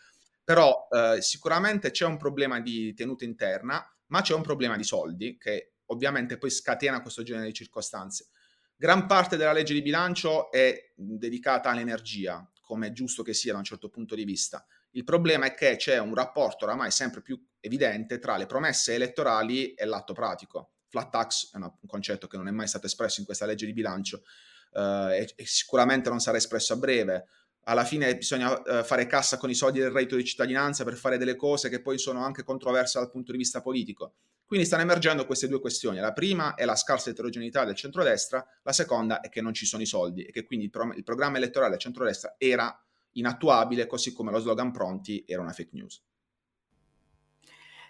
Però 0.44 0.88
eh, 0.92 1.22
sicuramente 1.22 1.90
c'è 1.90 2.06
un 2.06 2.18
problema 2.18 2.60
di 2.60 2.94
tenuta 2.94 3.26
interna, 3.26 3.84
ma 4.08 4.22
c'è 4.22 4.36
un 4.36 4.44
problema 4.44 4.78
di 4.78 4.84
soldi 4.84 5.38
che 5.38 5.74
ovviamente 5.88 6.38
poi 6.38 6.52
scatena 6.52 7.02
questo 7.02 7.24
genere 7.24 7.48
di 7.48 7.54
circostanze. 7.54 8.28
Gran 8.76 9.08
parte 9.08 9.38
della 9.38 9.54
legge 9.54 9.74
di 9.74 9.82
bilancio 9.82 10.52
è 10.52 10.92
dedicata 10.94 11.72
all'energia, 11.72 12.48
come 12.62 12.88
è 12.88 12.92
giusto 12.92 13.24
che 13.24 13.34
sia 13.34 13.54
da 13.54 13.58
un 13.58 13.64
certo 13.64 13.90
punto 13.90 14.14
di 14.14 14.26
vista. 14.26 14.64
Il 14.96 15.04
problema 15.04 15.46
è 15.46 15.54
che 15.54 15.76
c'è 15.76 15.98
un 16.00 16.16
rapporto 16.16 16.64
oramai 16.64 16.90
sempre 16.90 17.22
più 17.22 17.42
evidente 17.60 18.18
tra 18.18 18.38
le 18.38 18.46
promesse 18.46 18.94
elettorali 18.94 19.74
e 19.74 19.84
l'atto 19.86 20.14
pratico. 20.14 20.72
Flat 20.88 21.10
tax 21.10 21.52
è 21.52 21.58
un 21.58 21.70
concetto 21.86 22.28
che 22.28 22.38
non 22.38 22.48
è 22.48 22.52
mai 22.52 22.68
stato 22.68 22.86
espresso 22.86 23.20
in 23.20 23.26
questa 23.26 23.46
legge 23.46 23.66
di 23.66 23.74
bilancio 23.74 24.24
eh, 24.72 25.34
e, 25.36 25.46
sicuramente 25.46 26.10
non 26.10 26.22
sarà 26.22 26.38
espresso 26.38 26.74
a 26.74 26.78
breve. 26.78 27.28
Alla 27.66 27.84
fine 27.84 28.16
bisogna 28.16 28.62
eh, 28.64 28.84
fare 28.86 29.06
cassa 29.06 29.38
con 29.38 29.50
i 29.50 29.54
soldi 29.54 29.80
del 29.80 29.92
reddito 29.92 30.16
di 30.16 30.24
cittadinanza 30.24 30.86
per 30.86 30.96
fare 30.96 31.18
delle 31.18 31.36
cose 31.36 31.68
che 31.68 31.82
poi 31.82 31.98
sono 31.98 32.24
anche 32.24 32.44
controverse 32.44 32.98
dal 32.98 33.10
punto 33.10 33.34
di 33.34 33.38
vista 33.38 33.60
politico. 33.60 34.14
Quindi 34.46 34.66
stanno 34.66 34.84
emergendo 34.84 35.26
queste 35.26 35.50
due 35.50 35.60
questioni. 35.60 35.98
La 35.98 36.14
prima 36.14 36.54
è 36.54 36.64
la 36.64 36.76
scarsa 36.78 37.10
eterogeneità 37.10 37.66
del 37.66 37.76
centrodestra, 37.76 38.46
la 38.62 38.72
seconda 38.72 39.20
è 39.20 39.28
che 39.28 39.42
non 39.42 39.54
ci 39.54 39.66
sono 39.66 39.82
i 39.82 39.88
soldi 39.88 40.24
e 40.24 40.32
che 40.32 40.46
quindi 40.46 40.66
il, 40.66 40.72
pro- 40.72 40.94
il 40.94 41.04
programma 41.04 41.36
elettorale 41.36 41.72
del 41.72 41.80
centrodestra 41.80 42.36
era 42.38 42.80
inattuabile, 43.16 43.88
così 43.88 44.14
come 44.14 44.32
lo 44.32 44.40
slogan 44.40 44.72
pronti 44.72 45.24
era 45.28 45.42
una 45.42 45.52
fake 45.52 45.72
news. 45.74 46.04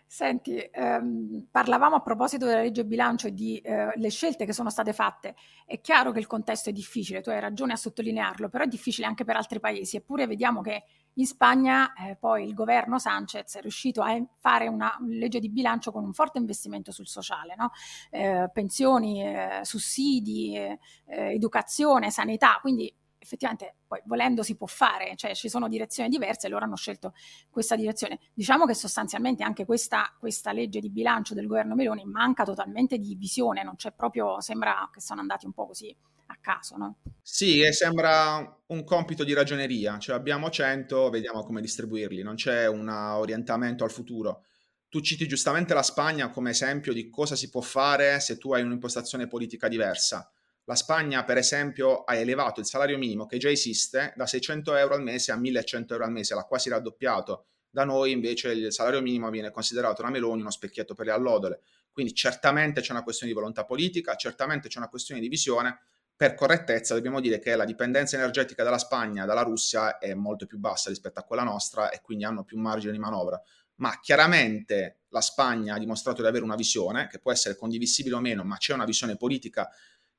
Senti, 0.08 0.58
ehm, 0.58 1.48
parlavamo 1.50 1.96
a 1.96 2.02
proposito 2.02 2.46
della 2.46 2.62
legge 2.62 2.86
bilancio 2.86 3.28
e 3.28 3.34
di 3.34 3.58
eh, 3.58 3.92
le 3.96 4.10
scelte 4.10 4.46
che 4.46 4.54
sono 4.54 4.70
state 4.70 4.94
fatte. 4.94 5.36
È 5.66 5.82
chiaro 5.82 6.12
che 6.12 6.20
il 6.20 6.28
contesto 6.28 6.70
è 6.70 6.74
difficile, 6.74 7.22
tu 7.22 7.32
hai 7.32 7.40
ragione 7.40 7.74
a 7.74 7.76
sottolinearlo, 7.76 8.48
però 8.48 8.64
è 8.64 8.68
difficile 8.68 9.08
anche 9.08 9.26
per 9.26 9.36
altri 9.36 9.60
paesi. 9.60 9.98
Eppure 9.98 10.28
vediamo 10.28 10.62
che 10.62 10.84
in 11.16 11.26
Spagna 11.26 11.94
eh, 11.94 12.16
poi 12.18 12.46
il 12.46 12.54
governo 12.54 13.00
Sanchez 13.00 13.56
è 13.56 13.62
riuscito 13.62 14.02
a 14.04 14.16
fare 14.38 14.68
una 14.68 14.96
legge 15.08 15.40
di 15.40 15.50
bilancio 15.50 15.92
con 15.92 16.04
un 16.04 16.14
forte 16.14 16.38
investimento 16.38 16.92
sul 16.92 17.08
sociale, 17.08 17.56
no? 17.58 17.72
eh, 18.12 18.50
pensioni, 18.54 19.24
eh, 19.24 19.60
sussidi, 19.64 20.56
eh, 20.56 20.80
eh, 21.08 21.34
educazione, 21.34 22.12
sanità. 22.12 22.60
Quindi 22.62 22.94
effettivamente 23.26 23.78
poi 23.88 24.00
volendo 24.06 24.44
si 24.44 24.56
può 24.56 24.68
fare, 24.68 25.16
cioè 25.16 25.34
ci 25.34 25.50
sono 25.50 25.68
direzioni 25.68 26.10
diverse 26.10 26.46
e 26.46 26.50
loro 26.52 26.64
hanno 26.64 26.76
scelto 26.76 27.14
questa 27.50 27.76
direzione. 27.76 28.20
Diciamo 28.34 28.66
che 28.66 28.76
sostanzialmente 28.76 29.44
anche 29.44 29.66
questa, 29.66 30.16
questa 30.20 30.52
legge 30.52 30.80
di 30.80 30.92
bilancio 30.92 31.34
del 31.34 31.48
governo 31.48 31.76
Meloni 31.76 32.06
manca 32.06 32.44
totalmente 32.44 33.00
di 33.00 33.16
visione, 33.16 33.64
non 33.64 33.76
c'è 33.76 33.92
proprio, 33.92 34.40
sembra 34.40 34.90
che 34.94 35.02
sono 35.02 35.22
andati 35.22 35.46
un 35.46 35.54
po' 35.54 35.66
così 35.66 35.94
a 36.28 36.38
caso, 36.40 36.78
no? 36.78 36.98
Sì, 37.22 37.62
e 37.62 37.74
sembra 37.74 38.62
un 38.68 38.84
compito 38.84 39.24
di 39.24 39.34
ragioneria, 39.34 39.98
cioè 39.98 40.16
abbiamo 40.16 40.50
100, 40.50 41.10
vediamo 41.10 41.44
come 41.44 41.62
distribuirli, 41.62 42.22
non 42.22 42.36
c'è 42.36 42.68
un 42.68 42.88
orientamento 42.88 43.84
al 43.84 43.92
futuro. 43.92 44.44
Tu 44.88 45.02
citi 45.02 45.28
giustamente 45.28 45.74
la 45.74 45.84
Spagna 45.84 46.30
come 46.30 46.52
esempio 46.52 46.94
di 46.94 47.10
cosa 47.10 47.36
si 47.36 47.50
può 47.50 47.62
fare 47.62 48.20
se 48.20 48.38
tu 48.38 48.54
hai 48.54 48.62
un'impostazione 48.62 49.28
politica 49.28 49.68
diversa 49.68 50.30
la 50.68 50.76
Spagna, 50.76 51.24
per 51.24 51.38
esempio, 51.38 52.04
ha 52.04 52.16
elevato 52.16 52.60
il 52.60 52.66
salario 52.66 52.98
minimo 52.98 53.28
che 53.28 53.38
già 53.38 53.50
esiste 53.50 54.14
da 54.16 54.26
600 54.26 54.76
euro 54.76 54.96
al 54.96 55.04
mese 55.04 55.32
a 55.32 55.36
1100 55.36 55.94
euro 55.94 56.06
al 56.06 56.12
mese, 56.12 56.34
l'ha 56.34 56.44
quasi 56.44 56.70
raddoppiato. 56.70 57.46
Da 57.70 57.84
noi 57.84 58.12
invece 58.12 58.52
il 58.52 58.74
salario 58.74 59.02
minimo 59.02 59.30
viene 59.30 59.52
considerato 59.52 60.02
una 60.02 60.10
Meloni, 60.10 60.42
uno 60.42 60.50
specchietto 60.50 60.96
per 60.96 61.06
le 61.06 61.12
allodole. 61.12 61.62
Quindi 61.92 62.16
certamente 62.16 62.82
c'è 62.82 62.94
una 62.94 63.04
questione 63.04 63.32
di 63.32 63.38
volontà 63.38 63.64
politica, 63.64 64.16
certamente 64.16 64.68
c'è 64.68 64.80
una 64.80 64.90
questione 64.90 65.22
di 65.22 65.28
visione. 65.28 65.82
Per 66.16 66.34
correttezza 66.34 66.96
dobbiamo 66.96 67.20
dire 67.20 67.38
che 67.38 67.56
la 67.56 67.66
dipendenza 67.66 68.16
energetica 68.16 68.64
dalla 68.64 68.78
Spagna, 68.78 69.26
dalla 69.26 69.44
Russia 69.44 70.00
è 70.00 70.14
molto 70.16 70.48
più 70.48 70.58
bassa 70.58 70.90
rispetto 70.90 71.20
a 71.20 71.24
quella 71.24 71.44
nostra 71.44 71.90
e 71.90 72.02
quindi 72.02 72.24
hanno 72.24 72.44
più 72.44 72.58
margine 72.58 72.92
di 72.92 72.98
manovra. 72.98 73.40
Ma 73.76 74.00
chiaramente 74.00 75.02
la 75.10 75.22
Spagna 75.22 75.76
ha 75.76 75.80
dimostrato 75.80 76.22
di 76.22 76.28
avere 76.28 76.44
una 76.44 76.56
visione, 76.56 77.08
che 77.08 77.20
può 77.20 77.32
essere 77.32 77.56
condivisibile 77.56 78.16
o 78.16 78.22
meno, 78.22 78.44
ma 78.44 78.58
c'è 78.58 78.74
una 78.74 78.86
visione 78.86 79.18
politica 79.18 79.70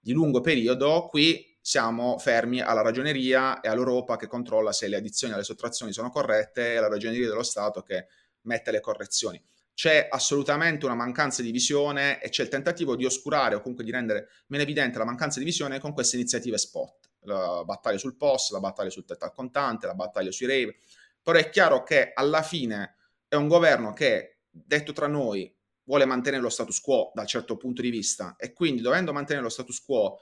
di 0.07 0.13
lungo 0.13 0.41
periodo, 0.41 1.09
qui 1.09 1.59
siamo 1.61 2.17
fermi 2.19 2.61
alla 2.61 2.81
ragioneria 2.81 3.59
e 3.59 3.67
all'Europa 3.67 4.15
che 4.15 4.29
controlla 4.29 4.71
se 4.71 4.87
le 4.87 4.95
addizioni 4.95 5.35
e 5.35 5.37
le 5.37 5.43
sottrazioni 5.43 5.93
sono 5.93 6.11
corrette 6.11 6.75
e 6.75 6.77
alla 6.77 6.87
ragioneria 6.87 7.27
dello 7.27 7.43
Stato 7.43 7.83
che 7.83 8.07
mette 8.43 8.71
le 8.71 8.79
correzioni. 8.79 9.45
C'è 9.75 10.07
assolutamente 10.09 10.85
una 10.85 10.95
mancanza 10.95 11.43
di 11.43 11.51
visione 11.51 12.23
e 12.23 12.29
c'è 12.29 12.45
il 12.45 12.49
tentativo 12.49 12.95
di 12.95 13.05
oscurare 13.05 13.57
o 13.57 13.61
comunque 13.61 13.83
di 13.83 13.91
rendere 13.91 14.29
meno 14.47 14.63
evidente 14.63 14.97
la 14.99 15.05
mancanza 15.05 15.41
di 15.41 15.45
visione 15.45 15.81
con 15.81 15.93
queste 15.93 16.15
iniziative 16.15 16.57
spot. 16.57 17.11
La 17.23 17.65
battaglia 17.65 17.99
sul 17.99 18.17
POS, 18.17 18.53
la 18.53 18.61
battaglia 18.61 18.91
sul 18.91 19.05
tetto 19.05 19.25
al 19.25 19.33
contante, 19.33 19.89
la 19.89 19.95
battaglia 19.95 20.31
sui 20.31 20.47
rave. 20.47 20.77
Però 21.21 21.37
è 21.37 21.51
chiaro 21.51 21.83
che 21.83 22.13
alla 22.15 22.43
fine 22.43 22.95
è 23.27 23.35
un 23.35 23.49
governo 23.49 23.93
che, 23.93 24.43
detto 24.51 24.93
tra 24.93 25.09
noi, 25.09 25.53
vuole 25.87 26.05
mantenere 26.05 26.43
lo 26.43 26.49
status 26.49 26.81
quo 26.81 27.11
da 27.15 27.23
un 27.23 27.27
certo 27.27 27.57
punto 27.57 27.81
di 27.81 27.91
vista 27.91 28.37
e 28.37 28.53
quindi 28.53 28.83
dovendo 28.83 29.13
mantenere 29.13 29.45
lo 29.45 29.51
status 29.51 29.83
quo 29.83 30.19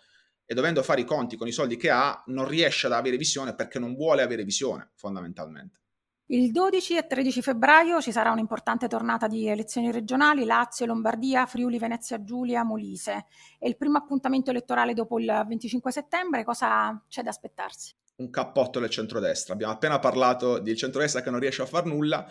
e 0.46 0.54
dovendo 0.54 0.82
fare 0.82 1.00
i 1.00 1.04
conti 1.04 1.36
con 1.36 1.48
i 1.48 1.52
soldi 1.52 1.76
che 1.76 1.90
ha, 1.90 2.22
non 2.26 2.46
riesce 2.46 2.86
ad 2.86 2.92
avere 2.92 3.16
visione 3.16 3.54
perché 3.54 3.78
non 3.78 3.94
vuole 3.94 4.22
avere 4.22 4.44
visione 4.44 4.90
fondamentalmente. 4.94 5.80
Il 6.28 6.52
12 6.52 6.96
e 6.96 7.06
13 7.06 7.42
febbraio 7.42 8.00
ci 8.00 8.10
sarà 8.10 8.30
un'importante 8.30 8.88
tornata 8.88 9.26
di 9.26 9.46
elezioni 9.46 9.90
regionali, 9.90 10.44
Lazio, 10.44 10.86
Lombardia, 10.86 11.44
Friuli, 11.44 11.78
Venezia 11.78 12.22
Giulia, 12.24 12.64
Molise. 12.64 13.26
È 13.58 13.66
il 13.66 13.76
primo 13.76 13.98
appuntamento 13.98 14.50
elettorale 14.50 14.94
dopo 14.94 15.18
il 15.18 15.44
25 15.46 15.92
settembre, 15.92 16.44
cosa 16.44 17.02
c'è 17.08 17.22
da 17.22 17.28
aspettarsi? 17.28 17.94
un 18.16 18.30
cappotto 18.30 18.78
del 18.78 18.90
centrodestra. 18.90 19.54
Abbiamo 19.54 19.72
appena 19.72 19.98
parlato 19.98 20.60
del 20.60 20.76
centrodestra 20.76 21.20
che 21.20 21.30
non 21.30 21.40
riesce 21.40 21.62
a 21.62 21.66
far 21.66 21.84
nulla, 21.84 22.24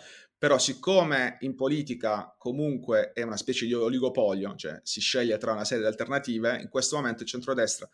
però 0.44 0.58
siccome 0.58 1.38
in 1.40 1.54
politica 1.54 2.34
comunque 2.36 3.12
è 3.14 3.22
una 3.22 3.38
specie 3.38 3.64
di 3.64 3.72
oligopolio, 3.72 4.54
cioè 4.56 4.78
si 4.82 5.00
sceglie 5.00 5.38
tra 5.38 5.52
una 5.52 5.64
serie 5.64 5.84
di 5.84 5.88
alternative, 5.88 6.60
in 6.60 6.68
questo 6.68 6.96
momento 6.96 7.22
il 7.22 7.28
centrodestra 7.30 7.88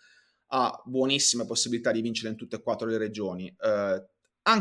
ha 0.48 0.82
buonissime 0.84 1.46
possibilità 1.46 1.92
di 1.92 2.00
vincere 2.00 2.30
in 2.30 2.34
tutte 2.34 2.56
e 2.56 2.60
quattro 2.60 2.88
le 2.88 2.98
regioni. 2.98 3.46
Eh, 3.46 4.04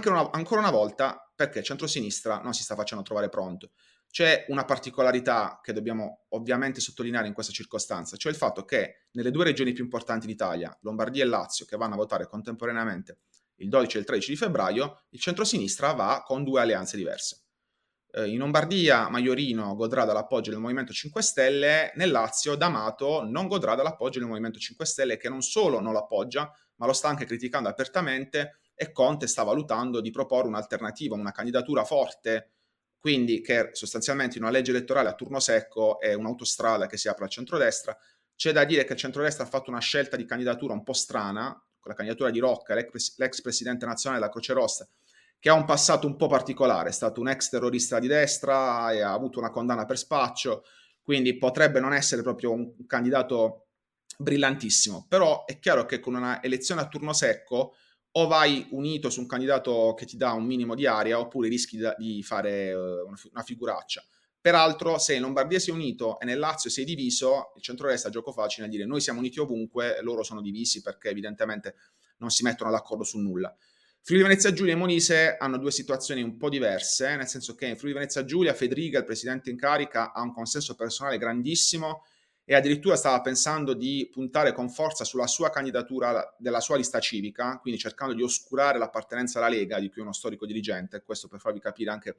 una, 0.05 0.29
ancora 0.29 0.59
una 0.59 0.69
volta 0.69 1.31
perché 1.33 1.57
il 1.57 1.65
centrosinistra 1.65 2.41
non 2.41 2.53
si 2.53 2.61
sta 2.61 2.75
facendo 2.75 3.03
trovare 3.03 3.27
pronto. 3.27 3.71
C'è 4.11 4.45
una 4.49 4.65
particolarità 4.65 5.59
che 5.59 5.73
dobbiamo 5.73 6.25
ovviamente 6.29 6.81
sottolineare 6.81 7.25
in 7.25 7.33
questa 7.33 7.51
circostanza, 7.51 8.17
cioè 8.17 8.31
il 8.31 8.37
fatto 8.37 8.65
che 8.65 9.07
nelle 9.13 9.31
due 9.31 9.45
regioni 9.45 9.73
più 9.73 9.83
importanti 9.83 10.27
d'Italia, 10.27 10.77
Lombardia 10.81 11.23
e 11.23 11.27
Lazio, 11.27 11.65
che 11.65 11.75
vanno 11.75 11.95
a 11.95 11.97
votare 11.97 12.27
contemporaneamente 12.27 13.17
il 13.55 13.67
12 13.67 13.97
e 13.97 13.99
il 14.01 14.05
13 14.05 14.29
di 14.29 14.37
febbraio, 14.37 15.05
il 15.09 15.19
centrosinistra 15.19 15.93
va 15.93 16.21
con 16.23 16.43
due 16.43 16.61
alleanze 16.61 16.95
diverse. 16.95 17.45
Eh, 18.11 18.27
in 18.27 18.37
Lombardia 18.39 19.09
Maiorino 19.09 19.75
godrà 19.75 20.05
dall'appoggio 20.05 20.49
del 20.51 20.59
Movimento 20.59 20.93
5 20.93 21.21
Stelle, 21.21 21.91
nel 21.95 22.11
Lazio 22.11 22.55
D'Amato 22.55 23.23
non 23.23 23.47
godrà 23.47 23.75
dall'appoggio 23.75 24.19
del 24.19 24.27
Movimento 24.27 24.59
5 24.59 24.85
Stelle 24.85 25.17
che 25.17 25.29
non 25.29 25.41
solo 25.41 25.79
non 25.79 25.93
lo 25.93 25.99
appoggia, 25.99 26.51
ma 26.75 26.85
lo 26.85 26.93
sta 26.93 27.07
anche 27.07 27.25
criticando 27.25 27.69
apertamente 27.69 28.59
e 28.73 28.91
Conte 28.91 29.27
sta 29.27 29.43
valutando 29.43 30.01
di 30.01 30.09
proporre 30.11 30.47
un'alternativa, 30.47 31.15
una 31.15 31.31
candidatura 31.31 31.83
forte 31.83 32.51
quindi 32.99 33.39
che 33.41 33.69
sostanzialmente 33.71 34.37
in 34.37 34.43
una 34.43 34.51
legge 34.51 34.71
elettorale 34.71 35.07
a 35.07 35.13
turno 35.13 35.39
secco 35.39 35.99
è 36.01 36.13
un'autostrada 36.13 36.85
che 36.85 36.97
si 36.97 37.07
apre 37.07 37.23
al 37.23 37.29
centrodestra. 37.29 37.97
C'è 38.35 38.51
da 38.51 38.65
dire 38.65 38.83
che 38.83 38.93
il 38.93 38.99
centrodestra 38.99 39.45
ha 39.45 39.47
fatto 39.47 39.69
una 39.69 39.79
scelta 39.79 40.17
di 40.17 40.25
candidatura 40.25 40.73
un 40.73 40.83
po' 40.83 40.93
strana, 40.93 41.51
con 41.79 41.91
la 41.91 41.93
candidatura 41.93 42.29
di 42.29 42.39
Rocca, 42.39 42.73
l'ex, 42.73 43.17
l'ex 43.17 43.41
presidente 43.41 43.85
nazionale 43.85 44.19
della 44.19 44.31
Croce 44.31 44.51
Rossa, 44.51 44.87
che 45.39 45.49
ha 45.49 45.53
un 45.53 45.65
passato 45.65 46.05
un 46.05 46.15
po' 46.17 46.27
particolare, 46.27 46.89
è 46.89 46.93
stato 46.93 47.21
un 47.21 47.29
ex 47.29 47.49
terrorista 47.49 47.99
di 47.99 48.07
destra 48.07 48.91
e 48.91 49.01
ha 49.01 49.13
avuto 49.13 49.39
una 49.39 49.49
condanna 49.51 49.85
per 49.85 49.97
spaccio, 49.97 50.63
quindi 51.01 51.37
potrebbe 51.37 51.79
non 51.79 51.93
essere 51.93 52.21
proprio 52.21 52.51
un 52.51 52.85
candidato 52.85 53.67
brillantissimo, 54.17 55.05
però 55.07 55.45
è 55.45 55.59
chiaro 55.59 55.85
che 55.85 55.99
con 55.99 56.15
una 56.15 56.43
elezione 56.43 56.81
a 56.81 56.87
turno 56.87 57.13
secco 57.13 57.75
o 58.11 58.27
vai 58.27 58.67
unito 58.71 59.09
su 59.09 59.21
un 59.21 59.27
candidato 59.27 59.93
che 59.95 60.05
ti 60.05 60.17
dà 60.17 60.33
un 60.33 60.45
minimo 60.45 60.75
di 60.75 60.85
aria 60.85 61.19
oppure 61.19 61.47
rischi 61.47 61.79
di 61.97 62.21
fare 62.23 62.73
uh, 62.73 63.07
una, 63.31 63.43
figuraccia. 63.43 64.03
Peraltro, 64.41 64.97
se 64.97 65.15
in 65.15 65.21
Lombardia 65.21 65.59
sei 65.59 65.73
unito 65.73 66.19
e 66.19 66.25
nel 66.25 66.39
Lazio 66.39 66.69
sei 66.69 66.85
diviso, 66.85 67.51
il 67.55 67.61
centro-destra 67.61 68.09
gioco 68.09 68.31
facile 68.31 68.65
a 68.65 68.69
dire 68.69 68.85
noi 68.85 69.01
siamo 69.01 69.19
uniti 69.19 69.39
ovunque, 69.39 69.99
loro 70.01 70.23
sono 70.23 70.41
divisi 70.41 70.81
perché 70.81 71.09
evidentemente 71.09 71.75
non 72.17 72.29
si 72.29 72.43
mettono 72.43 72.71
d'accordo 72.71 73.03
su 73.03 73.19
nulla. 73.19 73.55
Friuli 74.01 74.23
Venezia 74.23 74.51
Giulia 74.51 74.73
e 74.73 74.75
Monise 74.75 75.37
hanno 75.37 75.57
due 75.57 75.71
situazioni 75.71 76.23
un 76.23 76.37
po' 76.37 76.49
diverse, 76.49 77.15
nel 77.15 77.27
senso 77.27 77.53
che 77.53 77.67
in 77.67 77.77
Friuli 77.77 77.93
Venezia 77.93 78.25
Giulia 78.25 78.53
Federica, 78.53 78.97
il 78.97 79.05
presidente 79.05 79.49
in 79.49 79.57
carica, 79.57 80.13
ha 80.13 80.21
un 80.21 80.33
consenso 80.33 80.75
personale 80.75 81.17
grandissimo 81.17 82.03
e 82.43 82.55
addirittura 82.55 82.95
stava 82.95 83.21
pensando 83.21 83.75
di 83.75 84.09
puntare 84.11 84.53
con 84.53 84.69
forza 84.69 85.03
sulla 85.03 85.27
sua 85.27 85.51
candidatura 85.51 86.35
della 86.39 86.59
sua 86.59 86.77
lista 86.77 86.99
civica, 86.99 87.59
quindi 87.59 87.79
cercando 87.79 88.15
di 88.15 88.23
oscurare 88.23 88.79
l'appartenenza 88.79 89.37
alla 89.37 89.49
Lega, 89.49 89.79
di 89.79 89.89
cui 89.89 89.99
è 89.99 90.03
uno 90.03 90.13
storico 90.13 90.47
dirigente, 90.47 91.03
questo 91.03 91.27
per 91.27 91.39
farvi 91.39 91.59
capire 91.59 91.91
anche 91.91 92.17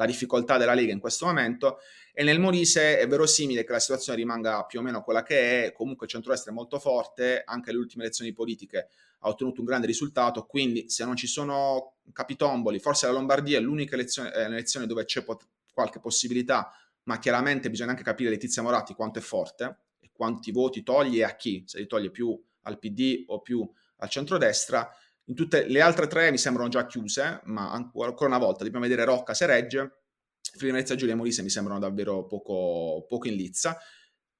la 0.00 0.06
difficoltà 0.06 0.56
della 0.56 0.72
Lega 0.72 0.92
in 0.92 0.98
questo 0.98 1.26
momento, 1.26 1.78
e 2.12 2.24
nel 2.24 2.40
Molise 2.40 2.98
è 2.98 3.06
verosimile 3.06 3.64
che 3.64 3.72
la 3.72 3.78
situazione 3.78 4.18
rimanga 4.18 4.64
più 4.64 4.78
o 4.78 4.82
meno 4.82 5.02
quella 5.02 5.22
che 5.22 5.66
è, 5.66 5.72
comunque 5.72 6.06
il 6.06 6.12
centro-est 6.12 6.48
è 6.48 6.52
molto 6.52 6.78
forte, 6.78 7.42
anche 7.44 7.70
le 7.70 7.78
ultime 7.78 8.04
elezioni 8.04 8.32
politiche 8.32 8.88
ha 9.20 9.28
ottenuto 9.28 9.60
un 9.60 9.66
grande 9.66 9.86
risultato, 9.86 10.46
quindi 10.46 10.88
se 10.88 11.04
non 11.04 11.16
ci 11.16 11.26
sono 11.26 11.96
capitomboli, 12.12 12.78
forse 12.78 13.06
la 13.06 13.12
Lombardia 13.12 13.58
è 13.58 13.60
l'unica 13.60 13.94
elezione, 13.94 14.30
è 14.30 14.46
un'elezione 14.46 14.86
dove 14.86 15.04
c'è 15.04 15.22
pot- 15.22 15.46
qualche 15.72 16.00
possibilità 16.00 16.72
ma 17.04 17.18
chiaramente 17.18 17.70
bisogna 17.70 17.90
anche 17.90 18.02
capire 18.02 18.30
Letizia 18.30 18.62
Moratti 18.62 18.94
quanto 18.94 19.18
è 19.18 19.22
forte 19.22 19.78
e 20.00 20.10
quanti 20.12 20.52
voti 20.52 20.82
toglie 20.82 21.24
a 21.24 21.34
chi, 21.34 21.64
se 21.66 21.78
li 21.78 21.86
toglie 21.86 22.10
più 22.10 22.40
al 22.62 22.78
PD 22.78 23.24
o 23.26 23.40
più 23.40 23.68
al 23.96 24.08
centrodestra. 24.08 24.88
In 25.30 25.36
tutte 25.36 25.66
le 25.68 25.80
altre 25.80 26.08
tre 26.08 26.32
mi 26.32 26.38
sembrano 26.38 26.68
già 26.68 26.86
chiuse, 26.86 27.40
ma 27.44 27.70
ancora 27.70 28.12
una 28.26 28.38
volta 28.38 28.64
dobbiamo 28.64 28.84
vedere 28.84 29.04
Rocca 29.04 29.32
se 29.32 29.46
regge. 29.46 30.02
Friuli 30.40 30.72
Venezia 30.72 30.96
Giulia 30.96 31.14
e 31.14 31.16
Molise 31.16 31.42
mi 31.42 31.50
sembrano 31.50 31.78
davvero 31.78 32.26
poco, 32.26 33.04
poco 33.06 33.28
in 33.28 33.36
lizza. 33.36 33.78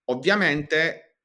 Ovviamente, 0.07 1.19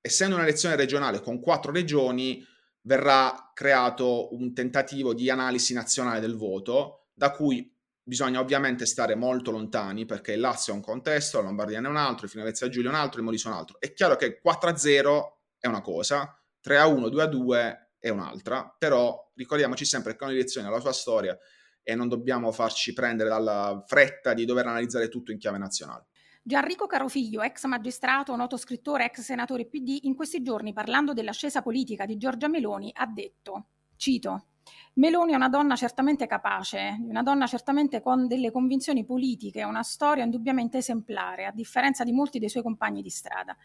essendo 0.00 0.36
un'elezione 0.36 0.76
regionale 0.76 1.20
con 1.20 1.40
quattro 1.40 1.72
regioni, 1.72 2.42
verrà 2.80 3.50
creato 3.52 4.34
un 4.34 4.54
tentativo 4.54 5.12
di 5.12 5.28
analisi 5.28 5.74
nazionale 5.74 6.18
del 6.18 6.36
voto, 6.36 7.10
da 7.12 7.32
cui 7.32 7.70
Bisogna 8.04 8.40
ovviamente 8.40 8.84
stare 8.84 9.14
molto 9.14 9.52
lontani 9.52 10.06
perché 10.06 10.32
il 10.32 10.40
Lazio 10.40 10.72
è 10.72 10.76
un 10.76 10.82
contesto, 10.82 11.38
la 11.38 11.44
Lombardia 11.44 11.80
è 11.80 11.86
un 11.86 11.96
altro, 11.96 12.24
il 12.24 12.32
Finalezza 12.32 12.68
Giulio 12.68 12.90
è 12.90 12.92
un 12.92 12.98
altro, 12.98 13.20
il 13.20 13.24
Molise 13.24 13.48
è 13.48 13.52
un 13.52 13.58
altro. 13.58 13.78
È 13.78 13.92
chiaro 13.92 14.16
che 14.16 14.40
4-0 14.44 15.22
è 15.60 15.68
una 15.68 15.80
cosa, 15.80 16.36
3-1, 16.66 17.06
2-2 17.06 17.76
è 18.02 18.08
un'altra, 18.08 18.74
però 18.76 19.30
ricordiamoci 19.36 19.84
sempre 19.84 20.16
che 20.16 20.24
ogni 20.24 20.34
elezione 20.34 20.66
ha 20.66 20.70
la 20.70 20.80
sua 20.80 20.92
storia 20.92 21.38
e 21.84 21.94
non 21.94 22.08
dobbiamo 22.08 22.50
farci 22.50 22.92
prendere 22.92 23.28
dalla 23.28 23.80
fretta 23.86 24.34
di 24.34 24.44
dover 24.44 24.66
analizzare 24.66 25.08
tutto 25.08 25.30
in 25.30 25.38
chiave 25.38 25.58
nazionale. 25.58 26.06
Gianrico 26.42 26.88
Carofiglio, 26.88 27.42
ex 27.42 27.64
magistrato, 27.66 28.34
noto 28.34 28.56
scrittore, 28.56 29.04
ex 29.04 29.20
senatore 29.20 29.66
PD, 29.66 30.00
in 30.02 30.16
questi 30.16 30.42
giorni 30.42 30.72
parlando 30.72 31.12
dell'ascesa 31.12 31.62
politica 31.62 32.04
di 32.04 32.16
Giorgia 32.16 32.48
Meloni 32.48 32.90
ha 32.92 33.06
detto, 33.06 33.66
cito, 33.94 34.46
Meloni 34.94 35.32
è 35.32 35.36
una 35.36 35.48
donna 35.48 35.74
certamente 35.74 36.26
capace, 36.26 36.98
una 37.00 37.22
donna 37.22 37.46
certamente 37.46 38.02
con 38.02 38.26
delle 38.26 38.50
convinzioni 38.50 39.04
politiche, 39.04 39.64
una 39.64 39.82
storia 39.82 40.24
indubbiamente 40.24 40.78
esemplare, 40.78 41.46
a 41.46 41.52
differenza 41.52 42.04
di 42.04 42.12
molti 42.12 42.38
dei 42.38 42.50
suoi 42.50 42.62
compagni 42.62 43.00
di 43.00 43.08
strada. 43.08 43.56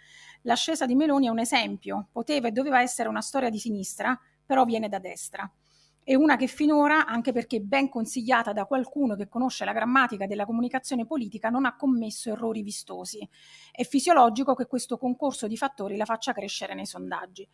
L'ascesa 0.44 0.86
di 0.86 0.96
Meloni 0.96 1.28
è 1.28 1.30
un 1.30 1.40
esempio, 1.40 2.08
poteva 2.12 2.48
e 2.48 2.52
doveva 2.52 2.82
essere 2.82 3.10
una 3.10 3.22
storia 3.22 3.50
di 3.50 3.60
sinistra, 3.60 4.18
però 4.46 4.64
viene 4.64 4.88
da 4.88 5.00
destra. 5.00 5.52
È 6.02 6.16
una 6.16 6.38
che 6.38 6.48
finora, 6.48 7.06
anche 7.06 7.34
perché 7.34 7.60
ben 7.60 7.90
consigliata 7.90 8.54
da 8.54 8.64
qualcuno 8.64 9.16
che 9.16 9.28
conosce 9.28 9.66
la 9.66 9.74
grammatica 9.74 10.26
della 10.26 10.46
comunicazione 10.46 11.06
politica, 11.06 11.50
non 11.50 11.66
ha 11.66 11.76
commesso 11.76 12.30
errori 12.30 12.62
vistosi. 12.62 13.28
È 13.70 13.84
fisiologico 13.84 14.56
che 14.56 14.68
questo 14.68 14.98
concorso 14.98 15.48
di 15.48 15.58
fattori 15.58 15.98
la 15.98 16.06
faccia 16.06 16.32
crescere 16.32 16.74
nei 16.74 16.86
sondaggi. 16.86 17.46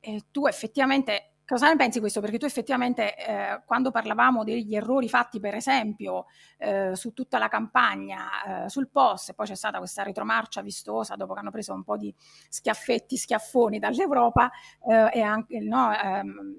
E 0.00 0.22
tu 0.32 0.46
effettivamente 0.48 1.33
Cosa 1.46 1.68
ne 1.68 1.76
pensi 1.76 2.00
questo? 2.00 2.20
Perché 2.22 2.38
tu 2.38 2.46
effettivamente 2.46 3.14
eh, 3.16 3.62
quando 3.66 3.90
parlavamo 3.90 4.44
degli 4.44 4.74
errori 4.74 5.10
fatti 5.10 5.40
per 5.40 5.54
esempio 5.54 6.24
eh, 6.56 6.96
su 6.96 7.12
tutta 7.12 7.36
la 7.36 7.48
campagna, 7.48 8.64
eh, 8.64 8.68
sul 8.70 8.88
post, 8.88 9.28
e 9.28 9.34
poi 9.34 9.46
c'è 9.46 9.54
stata 9.54 9.76
questa 9.76 10.02
retromarcia 10.02 10.62
vistosa 10.62 11.16
dopo 11.16 11.34
che 11.34 11.40
hanno 11.40 11.50
preso 11.50 11.74
un 11.74 11.84
po' 11.84 11.98
di 11.98 12.14
schiaffetti, 12.48 13.18
schiaffoni 13.18 13.78
dall'Europa 13.78 14.50
eh, 14.88 15.10
e 15.12 15.20
anche 15.20 15.60
no, 15.60 15.92
ehm, 15.94 16.54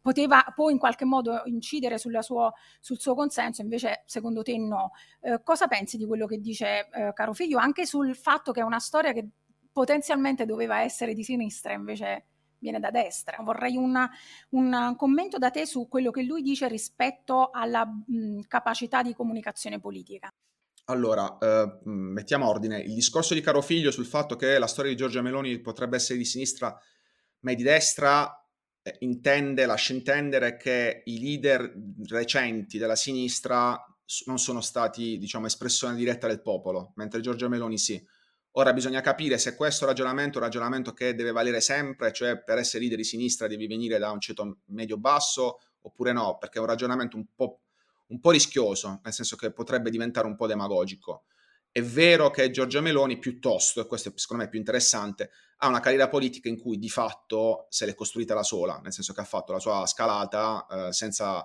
poteva 0.00 0.42
poi 0.54 0.72
in 0.72 0.78
qualche 0.78 1.04
modo 1.04 1.42
incidere 1.44 1.98
suo, 1.98 2.20
sul 2.80 2.98
suo 2.98 3.14
consenso, 3.14 3.60
invece 3.60 4.04
secondo 4.06 4.42
te 4.42 4.56
no. 4.56 4.92
Eh, 5.20 5.42
cosa 5.42 5.66
pensi 5.66 5.98
di 5.98 6.06
quello 6.06 6.26
che 6.26 6.38
dice 6.40 6.88
eh, 6.90 7.12
caro 7.12 7.34
figlio? 7.34 7.58
Anche 7.58 7.84
sul 7.84 8.16
fatto 8.16 8.52
che 8.52 8.60
è 8.60 8.64
una 8.64 8.80
storia 8.80 9.12
che 9.12 9.28
potenzialmente 9.70 10.46
doveva 10.46 10.80
essere 10.80 11.12
di 11.12 11.22
sinistra, 11.24 11.74
invece 11.74 12.26
viene 12.64 12.80
da 12.80 12.90
destra. 12.90 13.42
Vorrei 13.42 13.76
una, 13.76 14.10
un 14.50 14.94
commento 14.96 15.36
da 15.36 15.50
te 15.50 15.66
su 15.66 15.86
quello 15.86 16.10
che 16.10 16.22
lui 16.22 16.40
dice 16.40 16.66
rispetto 16.66 17.50
alla 17.50 17.84
mh, 17.84 18.40
capacità 18.48 19.02
di 19.02 19.14
comunicazione 19.14 19.78
politica. 19.78 20.32
Allora, 20.86 21.38
eh, 21.38 21.78
mettiamo 21.84 22.48
ordine. 22.48 22.80
Il 22.80 22.94
discorso 22.94 23.34
di 23.34 23.40
Caro 23.40 23.60
Figlio 23.60 23.90
sul 23.90 24.06
fatto 24.06 24.36
che 24.36 24.58
la 24.58 24.66
storia 24.66 24.90
di 24.90 24.96
Giorgia 24.96 25.22
Meloni 25.22 25.58
potrebbe 25.60 25.96
essere 25.96 26.18
di 26.18 26.24
sinistra 26.24 26.76
ma 27.40 27.50
è 27.50 27.54
di 27.54 27.62
destra 27.62 28.42
eh, 28.82 28.96
intende, 29.00 29.66
lascia 29.66 29.92
intendere 29.92 30.56
che 30.56 31.02
i 31.04 31.20
leader 31.20 31.74
recenti 32.08 32.78
della 32.78 32.96
sinistra 32.96 33.78
non 34.26 34.38
sono 34.38 34.60
stati, 34.60 35.18
diciamo, 35.18 35.46
espressione 35.46 35.94
diretta 35.94 36.26
del 36.26 36.42
popolo, 36.42 36.92
mentre 36.96 37.20
Giorgia 37.20 37.48
Meloni 37.48 37.78
sì. 37.78 38.02
Ora 38.56 38.72
bisogna 38.72 39.00
capire 39.00 39.36
se 39.36 39.56
questo 39.56 39.84
ragionamento 39.84 40.34
è 40.34 40.40
un 40.40 40.46
ragionamento 40.46 40.92
che 40.92 41.14
deve 41.16 41.32
valere 41.32 41.60
sempre, 41.60 42.12
cioè 42.12 42.40
per 42.40 42.58
essere 42.58 42.80
leader 42.80 42.98
di 42.98 43.04
sinistra 43.04 43.48
devi 43.48 43.66
venire 43.66 43.98
da 43.98 44.12
un 44.12 44.20
ceto 44.20 44.58
medio-basso 44.66 45.58
oppure 45.80 46.12
no, 46.12 46.38
perché 46.38 46.58
è 46.58 46.60
un 46.60 46.68
ragionamento 46.68 47.16
un 47.16 47.26
po', 47.34 47.62
un 48.08 48.20
po' 48.20 48.30
rischioso, 48.30 49.00
nel 49.02 49.12
senso 49.12 49.34
che 49.34 49.52
potrebbe 49.52 49.90
diventare 49.90 50.28
un 50.28 50.36
po' 50.36 50.46
demagogico. 50.46 51.24
È 51.72 51.82
vero 51.82 52.30
che 52.30 52.50
Giorgia 52.50 52.80
Meloni 52.80 53.18
piuttosto, 53.18 53.80
e 53.80 53.86
questo 53.86 54.12
secondo 54.14 54.44
me 54.44 54.48
è 54.48 54.50
più 54.50 54.60
interessante, 54.60 55.30
ha 55.58 55.66
una 55.66 55.80
carriera 55.80 56.08
politica 56.08 56.48
in 56.48 56.60
cui 56.60 56.78
di 56.78 56.88
fatto 56.88 57.66
se 57.70 57.86
l'è 57.86 57.94
costruita 57.94 58.34
da 58.34 58.44
sola, 58.44 58.78
nel 58.84 58.92
senso 58.92 59.12
che 59.12 59.20
ha 59.20 59.24
fatto 59.24 59.52
la 59.52 59.58
sua 59.58 59.84
scalata 59.84 60.66
eh, 60.70 60.92
senza 60.92 61.44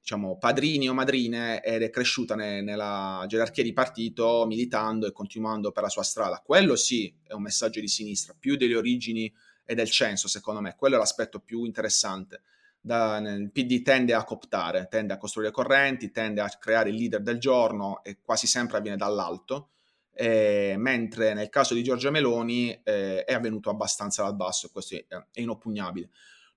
diciamo, 0.00 0.38
padrini 0.38 0.88
o 0.88 0.94
madrine 0.94 1.62
ed 1.62 1.82
è 1.82 1.90
cresciuta 1.90 2.34
ne, 2.34 2.62
nella 2.62 3.24
gerarchia 3.28 3.62
di 3.62 3.72
partito 3.72 4.44
militando 4.46 5.06
e 5.06 5.12
continuando 5.12 5.72
per 5.72 5.82
la 5.82 5.88
sua 5.88 6.02
strada. 6.02 6.42
Quello 6.44 6.74
sì 6.76 7.12
è 7.26 7.32
un 7.34 7.42
messaggio 7.42 7.80
di 7.80 7.88
sinistra, 7.88 8.34
più 8.38 8.56
delle 8.56 8.76
origini 8.76 9.32
e 9.64 9.74
del 9.74 9.90
censo, 9.90 10.26
secondo 10.26 10.60
me. 10.60 10.74
Quello 10.76 10.96
è 10.96 10.98
l'aspetto 10.98 11.38
più 11.40 11.64
interessante. 11.64 12.42
da, 12.80 13.18
il 13.18 13.50
PD 13.52 13.82
tende 13.82 14.14
a 14.14 14.24
cooptare, 14.24 14.88
tende 14.90 15.12
a 15.12 15.18
costruire 15.18 15.50
correnti, 15.52 16.10
tende 16.10 16.40
a 16.40 16.48
creare 16.48 16.88
il 16.90 16.96
leader 16.96 17.22
del 17.22 17.38
giorno 17.38 18.02
e 18.02 18.18
quasi 18.22 18.46
sempre 18.46 18.78
avviene 18.78 18.96
dall'alto, 18.96 19.68
eh, 20.14 20.74
mentre 20.78 21.34
nel 21.34 21.50
caso 21.50 21.74
di 21.74 21.82
Giorgia 21.82 22.10
Meloni 22.10 22.80
eh, 22.82 23.24
è 23.24 23.34
avvenuto 23.34 23.70
abbastanza 23.70 24.22
dal 24.22 24.34
basso 24.34 24.66
e 24.66 24.70
questo 24.72 24.96
è, 24.96 25.04
è 25.08 25.40
inoppugnabile. 25.40 26.08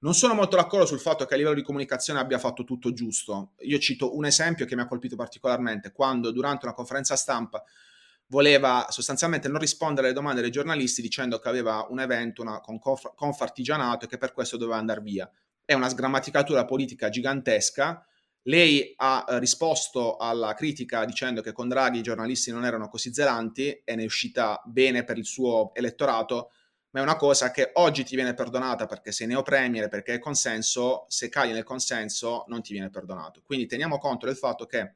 Non 0.04 0.14
sono 0.14 0.34
molto 0.34 0.58
d'accordo 0.58 0.86
sul 0.86 1.00
fatto 1.00 1.26
che 1.26 1.34
a 1.34 1.38
livello 1.38 1.56
di 1.56 1.62
comunicazione 1.62 2.20
abbia 2.20 2.38
fatto 2.38 2.66
tutto 2.66 2.92
giusto. 2.92 3.54
Io 3.60 3.80
cito 3.80 4.18
un 4.18 4.26
esempio 4.26 4.66
che 4.66 4.76
mi 4.76 4.82
ha 4.82 4.86
colpito 4.86 5.16
particolarmente, 5.16 5.94
quando 5.94 6.32
durante 6.32 6.66
una 6.66 6.74
conferenza 6.74 7.16
stampa 7.16 7.64
voleva 8.28 8.88
sostanzialmente 8.90 9.48
non 9.48 9.62
rispondere 9.62 10.08
alle 10.08 10.16
domande 10.16 10.42
dei 10.42 10.52
giornalisti 10.52 11.02
dicendo 11.02 11.40
che 11.40 11.48
aveva 11.48 11.88
un 11.90 12.02
evento 12.02 12.42
una, 12.42 12.60
con 12.60 12.80
Confartigianato 13.16 14.04
e 14.04 14.08
che 14.10 14.18
per 14.18 14.34
questo 14.34 14.58
doveva 14.58 14.78
andare 14.78 15.00
via. 15.00 15.30
È 15.64 15.74
una 15.74 15.88
sgrammaticatura 15.88 16.66
politica 16.66 17.08
gigantesca. 17.08 18.06
Lei 18.42 18.94
ha 18.98 19.26
eh, 19.26 19.40
risposto 19.40 20.18
alla 20.18 20.54
critica 20.54 21.06
dicendo 21.06 21.40
che 21.40 21.54
con 21.54 21.70
Draghi 21.70 22.00
i 22.00 22.04
giornalisti 22.04 22.52
non 22.52 22.66
erano 22.66 22.90
così 22.90 23.14
zelanti 23.14 23.70
e 23.86 23.96
ne 23.96 24.02
è 24.02 24.06
uscita 24.06 24.62
bene 24.66 25.06
per 25.06 25.18
il 25.18 25.26
suo 25.26 25.74
elettorato, 25.74 26.52
ma 26.94 27.00
è 27.00 27.04
una 27.04 27.16
cosa 27.16 27.50
che 27.50 27.72
oggi 27.74 28.04
ti 28.04 28.16
viene 28.16 28.36
perdonata 28.36 28.86
perché 28.86 29.12
sei 29.12 29.26
neopremiere, 29.26 29.88
perché 29.88 30.14
è 30.14 30.20
consenso, 30.20 31.06
se 31.08 31.28
cadi 31.28 31.52
nel 31.52 31.64
consenso 31.64 32.46
non 32.48 32.62
ti 32.62 32.72
viene 32.72 32.92
perdonato. 32.92 33.42
Quindi 33.44 33.66
teniamo 33.66 33.98
conto 33.98 34.28
del 34.28 34.38
fatto 34.38 34.68
che 34.68 34.96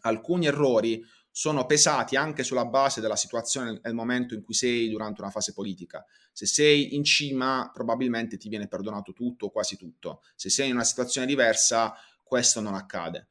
alcuni 0.00 0.46
errori 0.46 1.00
sono 1.30 1.64
pesati 1.64 2.16
anche 2.16 2.42
sulla 2.42 2.64
base 2.64 3.00
della 3.00 3.14
situazione 3.14 3.78
nel 3.80 3.94
momento 3.94 4.34
in 4.34 4.42
cui 4.42 4.54
sei 4.54 4.88
durante 4.88 5.20
una 5.20 5.30
fase 5.30 5.52
politica. 5.52 6.04
Se 6.32 6.46
sei 6.46 6.96
in 6.96 7.04
cima, 7.04 7.70
probabilmente 7.72 8.36
ti 8.36 8.48
viene 8.48 8.66
perdonato 8.66 9.12
tutto 9.12 9.46
o 9.46 9.50
quasi 9.50 9.76
tutto. 9.76 10.22
Se 10.34 10.50
sei 10.50 10.68
in 10.68 10.74
una 10.74 10.82
situazione 10.82 11.26
diversa, 11.28 11.94
questo 12.24 12.60
non 12.60 12.74
accade. 12.74 13.28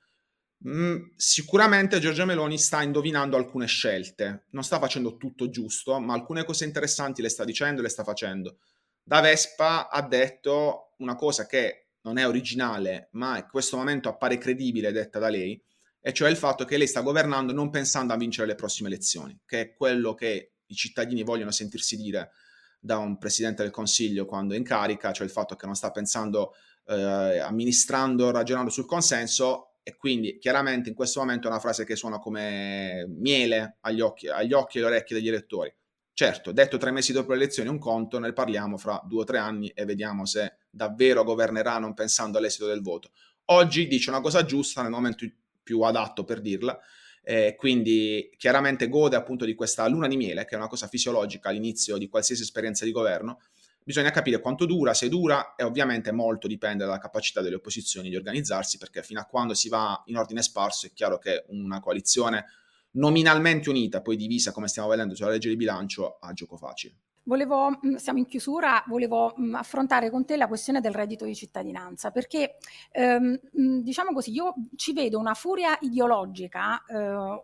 Mm, 0.65 1.09
sicuramente 1.15 1.99
Giorgia 1.99 2.25
Meloni 2.25 2.57
sta 2.57 2.81
indovinando 2.81 3.37
alcune 3.37 3.67
scelte, 3.67 4.45
non 4.51 4.63
sta 4.63 4.79
facendo 4.79 5.15
tutto 5.17 5.49
giusto, 5.49 5.99
ma 5.99 6.13
alcune 6.13 6.43
cose 6.43 6.65
interessanti 6.65 7.21
le 7.21 7.29
sta 7.29 7.43
dicendo 7.43 7.79
e 7.81 7.83
le 7.83 7.89
sta 7.89 8.03
facendo. 8.03 8.57
Da 9.03 9.21
Vespa 9.21 9.89
ha 9.89 10.01
detto 10.01 10.93
una 10.97 11.15
cosa 11.15 11.45
che 11.45 11.89
non 12.01 12.17
è 12.17 12.27
originale, 12.27 13.09
ma 13.11 13.37
in 13.37 13.47
questo 13.49 13.77
momento 13.77 14.09
appare 14.09 14.37
credibile 14.37 14.91
detta 14.91 15.19
da 15.19 15.29
lei, 15.29 15.61
e 16.01 16.13
cioè 16.13 16.29
il 16.29 16.37
fatto 16.37 16.65
che 16.65 16.77
lei 16.77 16.87
sta 16.87 17.01
governando 17.01 17.53
non 17.53 17.69
pensando 17.69 18.13
a 18.13 18.17
vincere 18.17 18.47
le 18.47 18.55
prossime 18.55 18.87
elezioni, 18.87 19.39
che 19.45 19.61
è 19.61 19.73
quello 19.73 20.13
che 20.15 20.53
i 20.65 20.75
cittadini 20.75 21.23
vogliono 21.23 21.51
sentirsi 21.51 21.95
dire 21.97 22.31
da 22.79 22.97
un 22.97 23.17
presidente 23.17 23.63
del 23.63 23.71
Consiglio 23.71 24.25
quando 24.25 24.53
è 24.53 24.57
in 24.57 24.63
carica, 24.63 25.11
cioè 25.11 25.25
il 25.25 25.31
fatto 25.31 25.55
che 25.55 25.65
non 25.65 25.75
sta 25.75 25.91
pensando, 25.91 26.53
eh, 26.87 27.39
amministrando, 27.39 28.31
ragionando 28.31 28.69
sul 28.69 28.85
consenso 28.85 29.76
e 29.87 29.95
quindi 29.95 30.37
chiaramente 30.37 30.89
in 30.89 30.95
questo 30.95 31.21
momento 31.21 31.47
è 31.47 31.49
una 31.49 31.61
frase 31.61 31.85
che 31.85 31.95
suona 31.95 32.19
come 32.19 33.05
miele 33.07 33.77
agli 33.79 34.01
occhi, 34.01 34.27
agli 34.27 34.51
occhi 34.51 34.79
e 34.79 34.81
alle 34.81 34.89
orecchie 34.89 35.15
degli 35.15 35.29
elettori. 35.29 35.73
Certo, 36.11 36.51
detto 36.51 36.75
tre 36.75 36.91
mesi 36.91 37.13
dopo 37.13 37.31
le 37.31 37.37
elezioni 37.37 37.69
un 37.69 37.79
conto, 37.79 38.19
ne 38.19 38.33
parliamo 38.33 38.75
fra 38.77 39.01
due 39.05 39.21
o 39.21 39.23
tre 39.23 39.37
anni 39.37 39.69
e 39.69 39.85
vediamo 39.85 40.25
se 40.25 40.57
davvero 40.69 41.23
governerà 41.23 41.77
non 41.77 41.93
pensando 41.93 42.37
all'esito 42.37 42.65
del 42.67 42.81
voto. 42.81 43.11
Oggi 43.45 43.87
dice 43.87 44.09
una 44.09 44.19
cosa 44.19 44.43
giusta 44.43 44.81
nel 44.81 44.91
momento 44.91 45.25
più 45.63 45.79
adatto 45.83 46.25
per 46.25 46.41
dirla. 46.41 46.77
Eh, 47.23 47.55
quindi 47.55 48.29
chiaramente 48.35 48.89
gode 48.89 49.15
appunto 49.15 49.45
di 49.45 49.55
questa 49.55 49.87
luna 49.87 50.09
di 50.09 50.17
miele, 50.17 50.43
che 50.43 50.55
è 50.55 50.57
una 50.57 50.67
cosa 50.67 50.87
fisiologica 50.87 51.47
all'inizio 51.47 51.95
di 51.95 52.09
qualsiasi 52.09 52.41
esperienza 52.41 52.83
di 52.83 52.91
governo. 52.91 53.39
Bisogna 53.87 54.11
capire 54.11 54.41
quanto 54.41 54.65
dura, 54.65 54.93
se 54.93 55.07
dura, 55.07 55.55
e 55.55 55.63
ovviamente 55.63 56.11
molto 56.11 56.45
dipende 56.45 56.83
dalla 56.83 56.97
capacità 56.97 57.39
delle 57.39 57.55
opposizioni 57.55 58.09
di 58.09 58.17
organizzarsi, 58.17 58.77
perché 58.77 59.01
fino 59.01 59.21
a 59.21 59.23
quando 59.23 59.53
si 59.53 59.69
va 59.69 60.03
in 60.07 60.17
ordine 60.17 60.41
sparso 60.41 60.87
è 60.87 60.91
chiaro 60.91 61.17
che 61.17 61.45
una 61.51 61.79
coalizione 61.79 62.47
nominalmente 62.91 63.69
unita, 63.69 64.01
poi 64.01 64.17
divisa 64.17 64.51
come 64.51 64.67
stiamo 64.67 64.89
vedendo 64.89 65.15
sulla 65.15 65.29
legge 65.29 65.47
di 65.47 65.55
bilancio, 65.55 66.17
ha 66.19 66.33
gioco 66.33 66.57
facile. 66.57 66.95
Volevo, 67.23 67.69
mm, 67.69 67.95
siamo 67.95 68.19
in 68.19 68.25
chiusura, 68.25 68.83
volevo 68.87 69.33
mm, 69.39 69.55
affrontare 69.55 70.09
con 70.09 70.25
te 70.25 70.35
la 70.35 70.47
questione 70.49 70.81
del 70.81 70.93
reddito 70.93 71.23
di 71.23 71.33
cittadinanza, 71.33 72.11
perché 72.11 72.57
ehm, 72.91 73.39
mm, 73.57 73.79
diciamo 73.79 74.11
così, 74.11 74.33
io 74.33 74.53
ci 74.75 74.91
vedo 74.91 75.17
una 75.17 75.33
furia 75.33 75.77
ideologica 75.79 76.83
eh, 76.85 77.43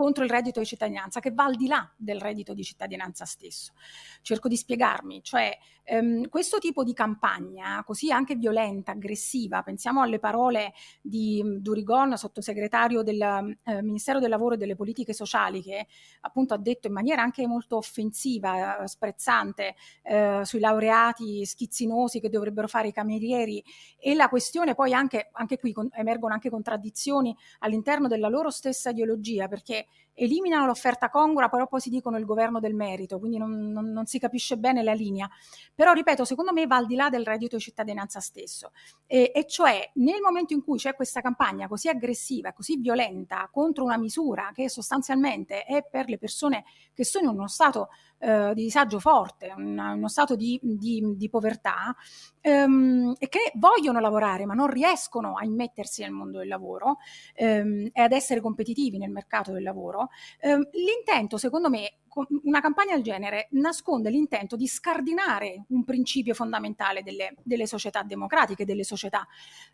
contro 0.00 0.24
il 0.24 0.30
reddito 0.30 0.60
di 0.60 0.64
cittadinanza 0.64 1.20
che 1.20 1.30
va 1.30 1.44
al 1.44 1.56
di 1.56 1.66
là 1.66 1.86
del 1.94 2.18
reddito 2.18 2.54
di 2.54 2.64
cittadinanza 2.64 3.26
stesso. 3.26 3.74
Cerco 4.22 4.48
di 4.48 4.56
spiegarmi, 4.56 5.22
cioè 5.22 5.54
ehm, 5.84 6.30
questo 6.30 6.56
tipo 6.56 6.84
di 6.84 6.94
campagna, 6.94 7.84
così 7.84 8.10
anche 8.10 8.34
violenta, 8.34 8.92
aggressiva, 8.92 9.62
pensiamo 9.62 10.00
alle 10.00 10.18
parole 10.18 10.72
di 11.02 11.42
Durigon, 11.58 12.16
sottosegretario 12.16 13.02
del 13.02 13.20
eh, 13.62 13.82
Ministero 13.82 14.20
del 14.20 14.30
Lavoro 14.30 14.54
e 14.54 14.56
delle 14.56 14.74
Politiche 14.74 15.12
Sociali, 15.12 15.60
che 15.60 15.86
appunto 16.22 16.54
ha 16.54 16.58
detto 16.58 16.86
in 16.86 16.94
maniera 16.94 17.20
anche 17.20 17.46
molto 17.46 17.76
offensiva, 17.76 18.86
sprezzante, 18.86 19.74
eh, 20.04 20.40
sui 20.44 20.60
laureati 20.60 21.44
schizzinosi 21.44 22.20
che 22.20 22.30
dovrebbero 22.30 22.68
fare 22.68 22.88
i 22.88 22.92
camerieri 22.92 23.62
e 23.98 24.14
la 24.14 24.30
questione 24.30 24.74
poi 24.74 24.94
anche, 24.94 25.28
anche 25.32 25.58
qui 25.58 25.74
con, 25.74 25.90
emergono 25.92 26.32
anche 26.32 26.48
contraddizioni 26.48 27.36
all'interno 27.58 28.08
della 28.08 28.28
loro 28.28 28.48
stessa 28.48 28.88
ideologia, 28.88 29.46
perché 29.46 29.88
eliminano 30.14 30.66
l'offerta 30.66 31.08
congrua, 31.08 31.48
però 31.48 31.66
poi 31.66 31.80
si 31.80 31.88
dicono 31.88 32.18
il 32.18 32.24
governo 32.24 32.60
del 32.60 32.74
merito, 32.74 33.18
quindi 33.18 33.38
non, 33.38 33.72
non, 33.72 33.90
non, 33.90 34.06
si 34.06 34.18
capisce 34.18 34.58
bene 34.58 34.82
la 34.82 34.92
linea. 34.92 35.28
Però, 35.74 35.92
ripeto, 35.92 36.24
secondo 36.24 36.52
me 36.52 36.66
va 36.66 36.76
al 36.76 36.86
di 36.86 36.94
là 36.94 37.08
del 37.08 37.24
reddito 37.24 37.56
di 37.56 37.62
cittadinanza 37.62 38.20
stesso. 38.20 38.72
E, 39.06 39.32
e 39.34 39.46
cioè, 39.46 39.90
nel 39.94 40.20
momento 40.20 40.52
in 40.52 40.62
cui 40.62 40.78
c'è 40.78 40.94
questa 40.94 41.20
campagna 41.20 41.68
così 41.68 41.88
aggressiva, 41.88 42.52
così 42.52 42.76
violenta 42.76 43.48
contro 43.50 43.84
una 43.84 43.96
misura 43.96 44.50
che 44.54 44.68
sostanzialmente 44.68 45.64
è 45.64 45.86
per 45.88 46.08
le 46.08 46.18
persone 46.18 46.64
che 46.92 47.04
sono 47.04 47.30
in 47.30 47.36
uno 47.36 47.48
stato 47.48 47.88
eh, 48.20 48.52
di 48.54 48.64
disagio 48.64 49.00
forte, 49.00 49.52
un, 49.56 49.78
uno 49.78 50.08
stato 50.08 50.36
di, 50.36 50.58
di, 50.62 51.02
di 51.16 51.28
povertà, 51.28 51.94
ehm, 52.40 53.14
e 53.18 53.28
che 53.28 53.52
vogliono 53.54 53.98
lavorare 53.98 54.44
ma 54.46 54.54
non 54.54 54.68
riescono 54.68 55.36
a 55.36 55.44
immettersi 55.44 56.02
nel 56.02 56.10
mondo 56.10 56.38
del 56.38 56.48
lavoro 56.48 56.98
ehm, 57.34 57.88
e 57.92 58.00
ad 58.02 58.12
essere 58.12 58.40
competitivi 58.40 58.98
nel 58.98 59.10
mercato 59.10 59.52
del 59.52 59.62
lavoro, 59.62 60.10
ehm, 60.40 60.68
l'intento, 60.72 61.38
secondo 61.38 61.70
me, 61.70 61.94
una 62.42 62.60
campagna 62.60 62.94
del 62.94 63.04
genere 63.04 63.48
nasconde 63.52 64.10
l'intento 64.10 64.56
di 64.56 64.66
scardinare 64.66 65.64
un 65.68 65.84
principio 65.84 66.34
fondamentale 66.34 67.02
delle, 67.02 67.34
delle 67.42 67.66
società 67.66 68.02
democratiche, 68.02 68.64
delle 68.64 68.84
società, 68.84 69.26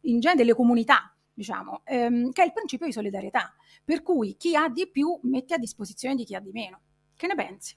in 0.03 0.21
genere 0.21 0.43
delle 0.43 0.55
comunità, 0.55 1.15
diciamo, 1.33 1.81
ehm, 1.85 2.31
che 2.33 2.43
è 2.43 2.47
il 2.47 2.53
principio 2.53 2.87
di 2.87 2.93
solidarietà, 2.93 3.55
per 3.85 4.03
cui 4.03 4.37
chi 4.37 4.55
ha 4.55 4.69
di 4.69 4.89
più 4.89 5.19
mette 5.23 5.55
a 5.55 5.59
disposizione 5.59 6.15
di 6.15 6.25
chi 6.25 6.35
ha 6.35 6.41
di 6.41 6.51
meno. 6.53 6.81
Che 7.17 7.27
ne 7.27 7.35
pensi? 7.35 7.77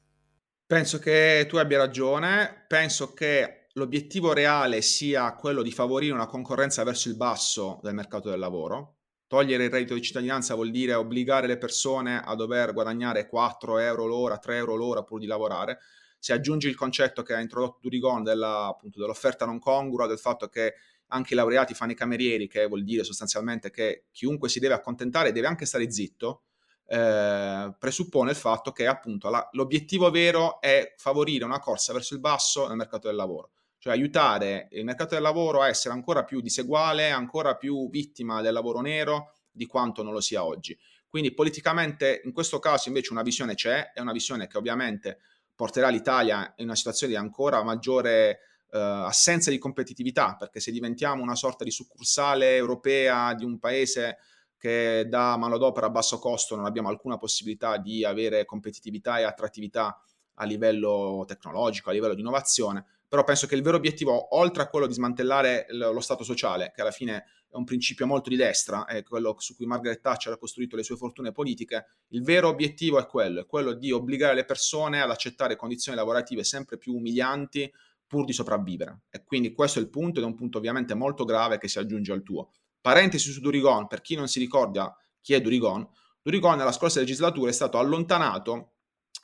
Penso 0.72 1.00
che 1.00 1.48
tu 1.50 1.56
abbia 1.56 1.80
ragione, 1.80 2.64
penso 2.68 3.12
che 3.16 3.70
l'obiettivo 3.74 4.34
reale 4.34 4.84
sia 4.84 5.34
quello 5.34 5.64
di 5.64 5.72
favorire 5.72 6.14
una 6.14 6.28
concorrenza 6.28 6.84
verso 6.84 7.10
il 7.10 7.16
basso 7.16 7.80
del 7.82 7.96
mercato 7.96 8.30
del 8.30 8.38
lavoro. 8.38 8.98
Togliere 9.26 9.64
il 9.64 9.72
reddito 9.72 9.96
di 9.96 10.04
cittadinanza 10.04 10.54
vuol 10.54 10.70
dire 10.70 10.94
obbligare 10.94 11.48
le 11.48 11.58
persone 11.58 12.22
a 12.24 12.36
dover 12.36 12.74
guadagnare 12.74 13.28
4 13.28 13.80
euro 13.80 14.06
l'ora, 14.06 14.38
3 14.38 14.58
euro 14.58 14.76
l'ora 14.76 15.02
pur 15.02 15.20
di 15.20 15.26
lavorare. 15.26 15.80
Se 16.20 16.34
aggiungi 16.34 16.68
il 16.68 16.76
concetto 16.76 17.24
che 17.24 17.34
ha 17.34 17.40
introdotto 17.40 17.80
Durigon 17.82 18.22
della, 18.22 18.68
appunto, 18.68 19.00
dell'offerta 19.00 19.48
non 19.48 19.58
congrua, 19.58 20.06
del 20.06 20.20
fatto 20.20 20.50
che 20.50 20.76
anche 21.08 21.34
i 21.34 21.36
laureati 21.36 21.74
fanno 21.74 21.94
i 21.94 21.96
camerieri, 21.96 22.48
che 22.48 22.68
vuol 22.68 22.84
dire 22.84 23.04
sostanzialmente 23.04 23.72
che 23.72 24.06
chiunque 24.12 24.50
si 24.50 24.60
deve 24.60 24.76
accontentare 24.76 25.32
deve 25.32 25.48
anche 25.48 25.66
stare 25.66 25.90
zitto, 25.92 26.44
eh, 26.92 27.72
presuppone 27.78 28.32
il 28.32 28.36
fatto 28.36 28.72
che 28.72 28.88
appunto 28.88 29.30
la, 29.30 29.48
l'obiettivo 29.52 30.10
vero 30.10 30.60
è 30.60 30.96
favorire 30.98 31.46
una 31.46 31.60
corsa 31.60 31.94
verso 31.94 32.16
il 32.16 32.20
basso 32.20 32.68
nel 32.68 32.78
mercato 32.78 33.08
del 33.08 33.16
lavoro, 33.16 33.52
cioè 33.78 33.94
aiutare 33.94 34.70
il 34.72 34.84
mercato 34.84 35.14
del 35.14 35.22
lavoro 35.22 35.62
a 35.62 35.68
essere 35.68 35.94
ancora 35.94 36.24
più 36.24 36.42
diseguale, 36.42 37.12
ancora 37.12 37.56
più 37.56 37.92
vittima 37.92 38.42
del 38.42 38.54
lavoro 38.54 38.82
nero 38.82 39.36
di 39.52 39.68
quanto 39.68 40.02
non 40.02 40.14
lo 40.14 40.20
sia 40.20 40.44
oggi. 40.44 40.76
Quindi 41.08 41.32
politicamente 41.32 42.22
in 42.24 42.34
questo 42.34 42.58
caso 42.58 42.88
invece 42.88 43.12
una 43.12 43.22
visione 43.22 43.54
c'è, 43.54 43.92
è 43.92 44.00
una 44.00 44.12
visione 44.12 44.48
che 44.48 44.58
ovviamente 44.58 45.20
porterà 45.56 45.90
l'Italia 45.90 46.54
in 46.58 46.66
una 46.66 46.76
situazione 46.76 47.14
di 47.14 47.20
ancora 47.20 47.64
maggiore 47.64 48.40
Uh, 48.72 49.08
assenza 49.08 49.50
di 49.50 49.58
competitività, 49.58 50.36
perché 50.38 50.60
se 50.60 50.70
diventiamo 50.70 51.24
una 51.24 51.34
sorta 51.34 51.64
di 51.64 51.72
succursale 51.72 52.56
europea 52.56 53.34
di 53.34 53.44
un 53.44 53.58
paese 53.58 54.20
che 54.60 55.06
da 55.08 55.38
manodopera 55.38 55.88
a 55.88 55.90
basso 55.90 56.20
costo 56.20 56.56
non 56.56 56.66
abbiamo 56.66 56.90
alcuna 56.90 57.18
possibilità 57.18 57.78
di 57.78 58.04
avere 58.04 58.46
competitività 58.46 59.18
e 59.18 59.24
attrattività 59.24 60.00
a 60.36 60.46
livello 60.46 61.24
tecnologico, 61.26 61.90
a 61.90 61.94
livello 61.94 62.14
di 62.14 62.22
innovazione, 62.22 62.86
però 63.08 63.24
penso 63.24 63.48
che 63.48 63.56
il 63.56 63.64
vero 63.64 63.78
obiettivo, 63.78 64.38
oltre 64.38 64.62
a 64.62 64.68
quello 64.68 64.86
di 64.86 64.94
smantellare 64.94 65.66
lo 65.70 66.00
Stato 66.00 66.24
sociale, 66.24 66.72
che 66.76 66.82
alla 66.82 66.92
fine 66.92 67.26
è 67.50 67.56
un 67.56 67.64
principio 67.64 68.06
molto 68.06 68.30
di 68.30 68.36
destra, 68.36 68.86
è 68.86 69.02
quello 69.02 69.36
su 69.40 69.56
cui 69.56 69.66
Margaret 69.66 70.00
Thatcher 70.00 70.34
ha 70.34 70.38
costruito 70.38 70.76
le 70.76 70.84
sue 70.84 70.96
fortune 70.96 71.32
politiche, 71.32 71.88
il 72.10 72.22
vero 72.22 72.50
obiettivo 72.50 73.00
è 73.00 73.08
quello, 73.08 73.42
è 73.42 73.46
quello 73.48 73.74
di 73.74 73.92
obbligare 73.92 74.36
le 74.36 74.46
persone 74.46 75.02
ad 75.02 75.10
accettare 75.10 75.56
condizioni 75.56 75.98
lavorative 75.98 76.44
sempre 76.44 76.78
più 76.78 76.94
umilianti 76.94 77.72
pur 78.06 78.26
di 78.26 78.34
sopravvivere. 78.34 79.02
E 79.10 79.24
quindi 79.24 79.54
questo 79.54 79.80
è 79.80 79.82
il 79.82 79.90
punto 79.90 80.20
ed 80.20 80.26
è 80.26 80.28
un 80.28 80.36
punto 80.36 80.60
ovviamente 80.60 80.94
molto 80.94 81.26
grave 81.26 81.58
che 81.58 81.68
si 81.68 81.80
aggiunge 81.80 82.12
al 82.12 82.22
tuo. 82.22 82.52
Parentesi 82.82 83.32
su 83.32 83.42
Durigon, 83.42 83.88
per 83.88 84.02
chi 84.02 84.16
non 84.16 84.28
si 84.28 84.40
ricorda 84.40 84.96
chi 85.22 85.34
è 85.34 85.42
Durigon, 85.42 85.88
Durigon 86.22 86.58
nella 86.58 86.72
scorsa 86.72 87.00
legislatura 87.00 87.50
è 87.50 87.54
stato 87.54 87.78
allontanato 87.78 88.74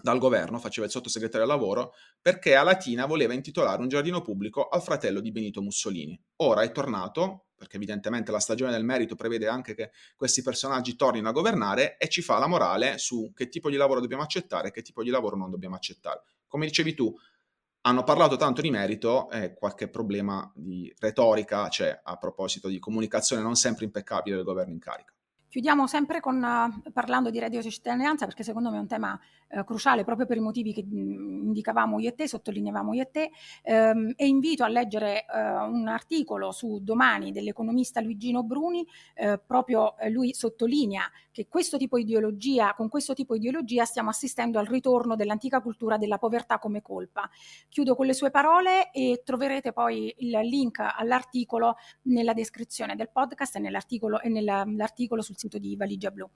dal 0.01 0.17
governo, 0.17 0.59
faceva 0.59 0.85
il 0.85 0.91
sottosegretario 0.91 1.45
al 1.45 1.51
lavoro, 1.51 1.93
perché 2.21 2.55
a 2.55 2.63
Latina 2.63 3.05
voleva 3.05 3.33
intitolare 3.33 3.81
un 3.81 3.87
giardino 3.87 4.21
pubblico 4.21 4.67
al 4.67 4.81
fratello 4.81 5.19
di 5.19 5.31
Benito 5.31 5.61
Mussolini. 5.61 6.19
Ora 6.37 6.61
è 6.61 6.71
tornato, 6.71 7.47
perché 7.55 7.77
evidentemente 7.77 8.31
la 8.31 8.39
stagione 8.39 8.71
del 8.71 8.83
merito 8.83 9.15
prevede 9.15 9.47
anche 9.47 9.73
che 9.73 9.91
questi 10.15 10.41
personaggi 10.41 10.95
tornino 10.95 11.29
a 11.29 11.31
governare 11.31 11.97
e 11.97 12.09
ci 12.09 12.21
fa 12.21 12.37
la 12.37 12.47
morale 12.47 12.97
su 12.97 13.31
che 13.33 13.47
tipo 13.47 13.69
di 13.69 13.77
lavoro 13.77 14.01
dobbiamo 14.01 14.23
accettare 14.23 14.67
e 14.67 14.71
che 14.71 14.81
tipo 14.81 15.01
di 15.01 15.09
lavoro 15.09 15.37
non 15.37 15.49
dobbiamo 15.49 15.75
accettare. 15.75 16.23
Come 16.47 16.65
dicevi 16.65 16.93
tu, 16.93 17.13
hanno 17.87 18.03
parlato 18.03 18.35
tanto 18.35 18.61
di 18.61 18.71
merito 18.71 19.29
e 19.29 19.53
qualche 19.53 19.87
problema 19.87 20.51
di 20.55 20.93
retorica 20.99 21.67
c'è 21.67 22.01
a 22.03 22.17
proposito 22.17 22.67
di 22.67 22.79
comunicazione 22.79 23.43
non 23.43 23.55
sempre 23.55 23.85
impeccabile 23.85 24.35
del 24.35 24.45
governo 24.45 24.73
in 24.73 24.79
carica. 24.79 25.14
Chiudiamo 25.55 25.87
sempre 25.87 26.19
con, 26.19 26.35
uh, 26.43 26.91
parlando 26.91 27.29
di 27.29 27.39
reddito 27.39 27.61
di 27.61 27.71
cittadinanza 27.71 28.25
perché 28.25 28.43
secondo 28.43 28.71
me 28.71 28.75
è 28.75 28.79
un 28.81 28.87
tema 28.87 29.17
uh, 29.51 29.63
cruciale 29.63 30.03
proprio 30.03 30.25
per 30.25 30.35
i 30.35 30.41
motivi 30.41 30.73
che 30.73 30.83
mm, 30.83 31.45
indicavamo 31.45 31.97
io 31.97 32.09
e 32.09 32.13
te, 32.13 32.27
sottolineavamo 32.27 32.93
io 32.93 33.03
e 33.03 33.09
te 33.09 33.31
um, 33.63 34.11
e 34.17 34.27
invito 34.27 34.65
a 34.65 34.67
leggere 34.67 35.25
uh, 35.33 35.73
un 35.73 35.87
articolo 35.87 36.51
su 36.51 36.79
Domani 36.83 37.31
dell'economista 37.31 38.01
Luigino 38.01 38.43
Bruni, 38.43 38.85
proprio 39.45 39.95
lui 40.09 40.33
sottolinea 40.33 41.09
che 41.31 41.47
questo 41.47 41.77
tipo 41.77 41.97
ideologia, 41.97 42.73
con 42.75 42.89
questo 42.89 43.13
tipo 43.13 43.33
di 43.33 43.39
ideologia 43.39 43.85
stiamo 43.85 44.09
assistendo 44.09 44.59
al 44.59 44.65
ritorno 44.65 45.15
dell'antica 45.15 45.61
cultura 45.61 45.97
della 45.97 46.17
povertà 46.17 46.59
come 46.59 46.81
colpa. 46.81 47.29
Chiudo 47.69 47.95
con 47.95 48.05
le 48.05 48.13
sue 48.13 48.29
parole 48.29 48.91
e 48.91 49.21
troverete 49.23 49.71
poi 49.71 50.13
il 50.19 50.37
link 50.43 50.79
all'articolo 50.79 51.75
nella 52.03 52.33
descrizione 52.33 52.95
del 52.95 53.09
podcast 53.09 53.55
e 53.55 53.59
nell'articolo, 53.59 54.21
e 54.21 54.29
nell'articolo 54.29 55.21
sul 55.21 55.37
sito 55.45 55.59
di 55.59 55.75
Valigia 55.75 56.11
Blu. 56.11 56.29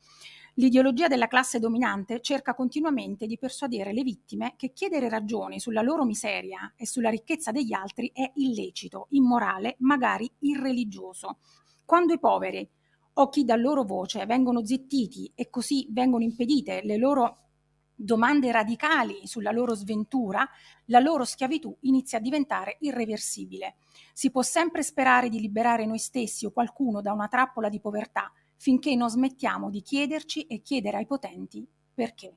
L'ideologia 0.56 1.08
della 1.08 1.28
classe 1.28 1.60
dominante 1.60 2.22
cerca 2.22 2.54
continuamente 2.54 3.26
di 3.26 3.38
persuadere 3.38 3.94
le 3.94 4.04
vittime 4.04 4.54
che 4.56 4.72
chiedere 4.72 5.10
ragioni 5.10 5.60
sulla 5.60 5.82
loro 5.82 6.06
miseria 6.06 6.74
e 6.76 6.86
sulla 6.86 7.10
ricchezza 7.10 7.52
degli 7.52 7.74
altri 7.74 8.12
è 8.14 8.32
illecito, 8.36 9.08
immorale, 9.12 9.76
magari 9.80 10.30
irreligioso. 10.40 11.40
Quando 11.86 12.14
i 12.14 12.20
poveri 12.20 12.68
o 13.14 13.30
chi 13.30 13.44
dà 13.44 13.56
loro 13.56 13.84
voce 13.84 14.26
vengono 14.26 14.66
zittiti 14.66 15.32
e 15.34 15.50
così 15.50 15.88
vengono 15.90 16.24
impedite 16.24 16.82
le 16.84 16.98
loro 16.98 17.38
domande 18.02 18.50
radicali 18.52 19.28
sulla 19.28 19.52
loro 19.52 19.76
sventura, 19.76 20.48
la 20.86 21.00
loro 21.00 21.26
schiavitù 21.26 21.76
inizia 21.82 22.18
a 22.18 22.22
diventare 22.22 22.78
irreversibile. 22.80 23.76
Si 24.14 24.32
può 24.32 24.42
sempre 24.42 24.84
sperare 24.84 25.28
di 25.28 25.40
liberare 25.40 25.86
noi 25.86 26.00
stessi 26.00 26.46
o 26.46 26.52
qualcuno 26.52 27.02
da 27.02 27.12
una 27.12 27.28
trappola 27.28 27.68
di 27.68 27.82
povertà, 27.82 28.32
finché 28.60 28.94
non 28.96 29.10
smettiamo 29.10 29.70
di 29.70 29.82
chiederci 29.82 30.46
e 30.46 30.62
chiedere 30.62 30.98
ai 30.98 31.06
potenti 31.06 31.68
perché. 31.94 32.36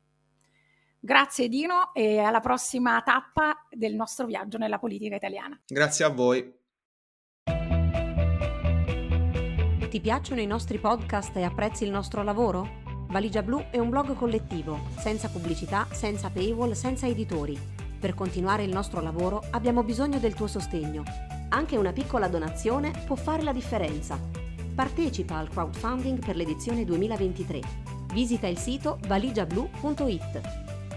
Grazie 0.99 1.49
Dino 1.49 1.93
e 1.93 2.19
alla 2.19 2.39
prossima 2.39 3.03
tappa 3.03 3.67
del 3.69 3.95
nostro 3.95 4.27
viaggio 4.27 4.57
nella 4.57 4.79
politica 4.79 5.17
italiana. 5.17 5.61
Grazie 5.67 6.05
a 6.05 6.09
voi. 6.09 6.61
Ti 9.91 10.01
piacciono 10.01 10.41
i 10.41 10.47
nostri 10.47 10.79
podcast 10.79 11.37
e 11.37 11.43
apprezzi 11.43 11.85
il 11.85 11.91
nostro 11.91 12.23
lavoro? 12.23 12.81
Valigia 13.09 13.43
Blu 13.43 13.69
è 13.71 13.79
un 13.79 13.91
blog 13.91 14.15
collettivo, 14.15 14.79
senza 14.97 15.29
pubblicità, 15.29 15.89
senza 15.91 16.31
paywall, 16.31 16.73
senza 16.73 17.07
editori. 17.07 17.59
Per 18.01 18.15
continuare 18.15 18.63
il 18.63 18.73
nostro 18.73 19.01
lavoro 19.01 19.43
abbiamo 19.51 19.83
bisogno 19.83 20.19
del 20.19 20.35
tuo 20.35 20.47
sostegno. 20.47 21.03
Anche 21.51 21.77
una 21.77 21.93
piccola 21.93 22.29
donazione 22.29 22.93
può 23.07 23.17
fare 23.17 23.43
la 23.43 23.53
differenza 23.53 24.42
Partecipa 24.75 25.37
al 25.37 25.51
crowdfunding 25.51 26.25
per 26.25 26.35
l'edizione 26.35 26.85
2023. 26.85 27.61
Visita 28.13 28.47
il 28.47 28.57
sito 28.57 28.99
valigiablu.it. 29.07 30.41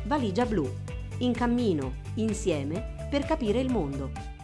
Valigia 0.05 0.45
Blu. 0.45 0.71
In 1.19 1.33
cammino, 1.33 1.95
insieme, 2.15 3.07
per 3.09 3.25
capire 3.25 3.59
il 3.59 3.69
mondo. 3.69 4.35